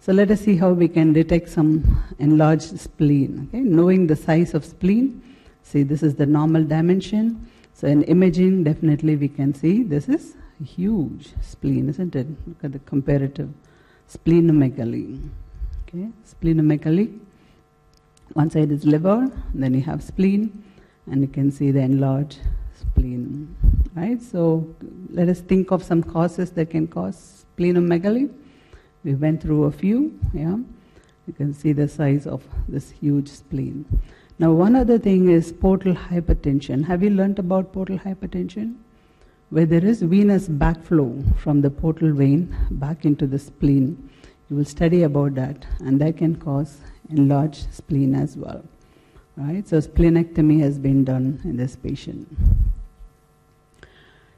[0.00, 1.70] So let us see how we can detect some
[2.18, 3.48] enlarged spleen.
[3.48, 3.60] Okay?
[3.60, 5.22] Knowing the size of spleen,
[5.62, 7.46] see this is the normal dimension.
[7.74, 10.34] So in imaging, definitely we can see this is
[10.64, 12.26] huge spleen, isn't it?
[12.46, 13.50] Look at the comparative
[14.10, 15.28] splenomegaly.
[15.88, 17.16] Okay, splenomegaly.
[18.32, 20.64] One side is liver, then you have spleen,
[21.06, 22.40] and you can see the enlarged
[22.74, 23.56] spleen.
[23.94, 24.20] Right?
[24.20, 24.68] So
[25.10, 28.32] let us think of some causes that can cause splenomegaly.
[29.04, 30.56] We went through a few, yeah.
[31.28, 33.84] You can see the size of this huge spleen.
[34.40, 36.84] Now, one other thing is portal hypertension.
[36.84, 38.74] Have you learnt about portal hypertension?
[39.50, 44.10] Where there is venous backflow from the portal vein back into the spleen.
[44.48, 46.78] You will study about that, and that can cause
[47.10, 48.64] enlarged spleen as well.
[49.36, 49.66] Right?
[49.68, 52.28] So, splenectomy has been done in this patient.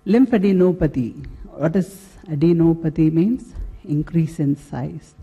[0.06, 1.26] Lymphadenopathy.
[1.52, 3.54] What does adenopathy means?
[3.84, 5.14] Increase in size.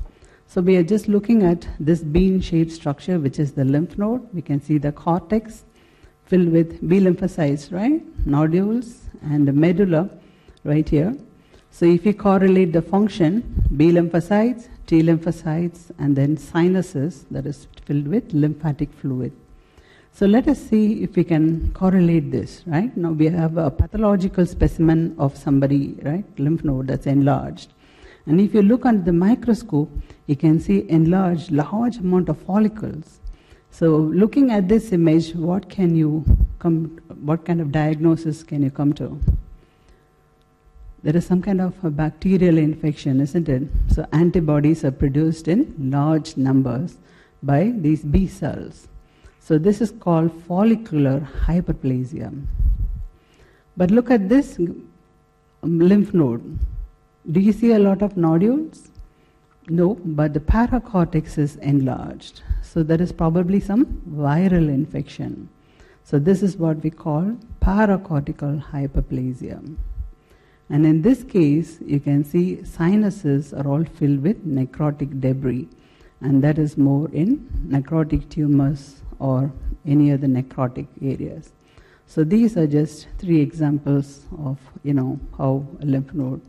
[0.48, 4.32] So we are just looking at this bean-shaped structure, which is the lymph node.
[4.34, 5.66] We can see the cortex
[6.26, 8.02] filled with B lymphocytes, right?
[8.26, 10.10] Nodules and the medulla
[10.64, 11.16] right here.
[11.72, 17.68] So if you correlate the function, B lymphocytes, T lymphocytes, and then sinuses that is
[17.86, 19.34] filled with lymphatic fluid.
[20.14, 22.96] So let us see if we can correlate this, right?
[22.96, 26.24] Now we have a pathological specimen of somebody, right?
[26.38, 27.74] Lymph node that's enlarged.
[28.26, 29.92] And if you look under the microscope,
[30.28, 33.20] you can see enlarged large amount of follicles.
[33.72, 36.24] So looking at this image, what can you
[36.60, 39.20] come, what kind of diagnosis can you come to?
[41.06, 43.62] There is some kind of a bacterial infection, isn't it?
[43.90, 46.98] So antibodies are produced in large numbers
[47.44, 48.88] by these B cells.
[49.40, 52.34] So this is called follicular hyperplasia.
[53.78, 54.58] But look at this
[55.62, 56.58] lymph node.
[57.32, 58.90] Do you see a lot of nodules?
[59.68, 62.42] No, but the paracortex is enlarged.
[62.64, 65.50] So there is probably some viral infection.
[66.04, 69.78] So this is what we call paracortical hyperplasia.
[70.70, 75.68] And in this case, you can see sinuses are all filled with necrotic debris,
[76.22, 77.38] and that is more in
[77.68, 79.52] necrotic tumors or
[79.86, 81.52] any other necrotic areas.
[82.08, 86.42] So these are just three examples of you know how a lymph node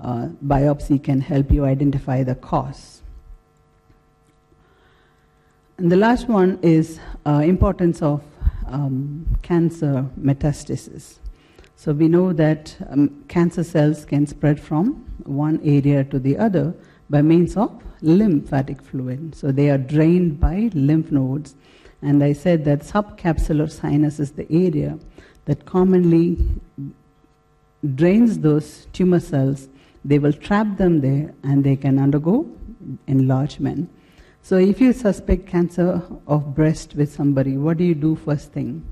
[0.00, 3.02] uh, biopsy can help you identify the cause.
[5.76, 8.22] And the last one is uh, importance of
[8.66, 11.18] um, cancer metastasis.
[11.84, 16.72] So we know that um, cancer cells can spread from one area to the other
[17.10, 19.34] by means of lymphatic fluid.
[19.34, 21.56] So they are drained by lymph nodes.
[22.00, 24.98] And I said that subcapsular sinus is the area
[25.44, 26.38] that commonly
[27.94, 29.68] drains those tumor cells
[30.06, 32.50] they will trap them there and they can undergo
[33.06, 33.90] enlargement.
[34.42, 38.86] So, if you suspect cancer of breast with somebody, what do you do first thing?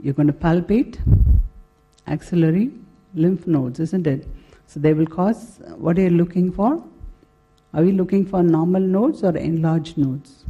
[0.00, 0.98] You're going to palpate
[2.06, 2.70] axillary
[3.14, 4.26] lymph nodes, isn't it?
[4.66, 6.82] So, they will cause what are you looking for?
[7.72, 10.44] Are we looking for normal nodes or enlarged nodes?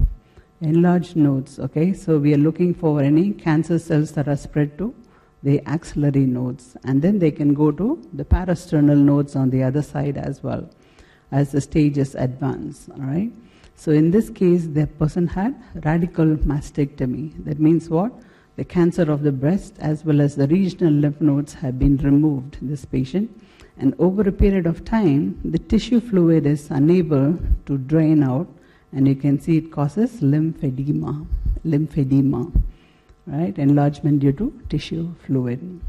[0.60, 1.92] Enlarged nodes, okay?
[1.92, 4.94] So, we are looking for any cancer cells that are spread to
[5.42, 9.82] the axillary nodes, and then they can go to the parasternal nodes on the other
[9.82, 10.68] side as well
[11.30, 12.88] as the stages advance.
[12.94, 13.30] All right.
[13.76, 17.44] So in this case, the person had radical mastectomy.
[17.44, 18.12] That means what?
[18.56, 22.58] The cancer of the breast as well as the regional lymph nodes have been removed.
[22.60, 23.30] in This patient,
[23.78, 28.48] and over a period of time, the tissue fluid is unable to drain out,
[28.92, 31.26] and you can see it causes lymphedema.
[31.64, 32.52] Lymphedema
[33.26, 33.56] right?
[33.58, 35.80] Enlargement due to tissue fluid.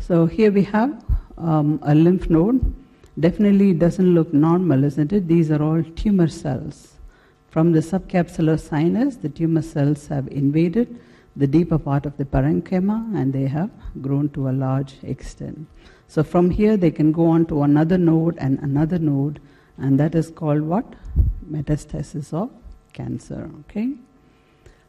[0.00, 1.04] So here we have
[1.36, 2.74] um, a lymph node.
[3.18, 5.26] Definitely doesn't look normal, isn't it?
[5.26, 6.95] These are all tumor cells.
[7.56, 11.00] From the subcapsular sinus, the tumor cells have invaded
[11.36, 13.70] the deeper part of the parenchyma and they have
[14.02, 15.66] grown to a large extent.
[16.06, 19.40] So from here they can go on to another node and another node,
[19.78, 20.84] and that is called what?
[21.50, 22.50] Metastasis of
[22.92, 23.50] cancer.
[23.60, 23.94] Okay?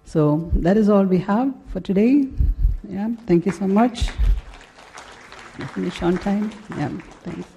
[0.04, 2.28] So that is all we have for today.
[2.84, 4.10] Yeah, thank you so much.
[5.74, 6.52] Finish on time.
[6.72, 6.90] Yeah,
[7.24, 7.57] thanks.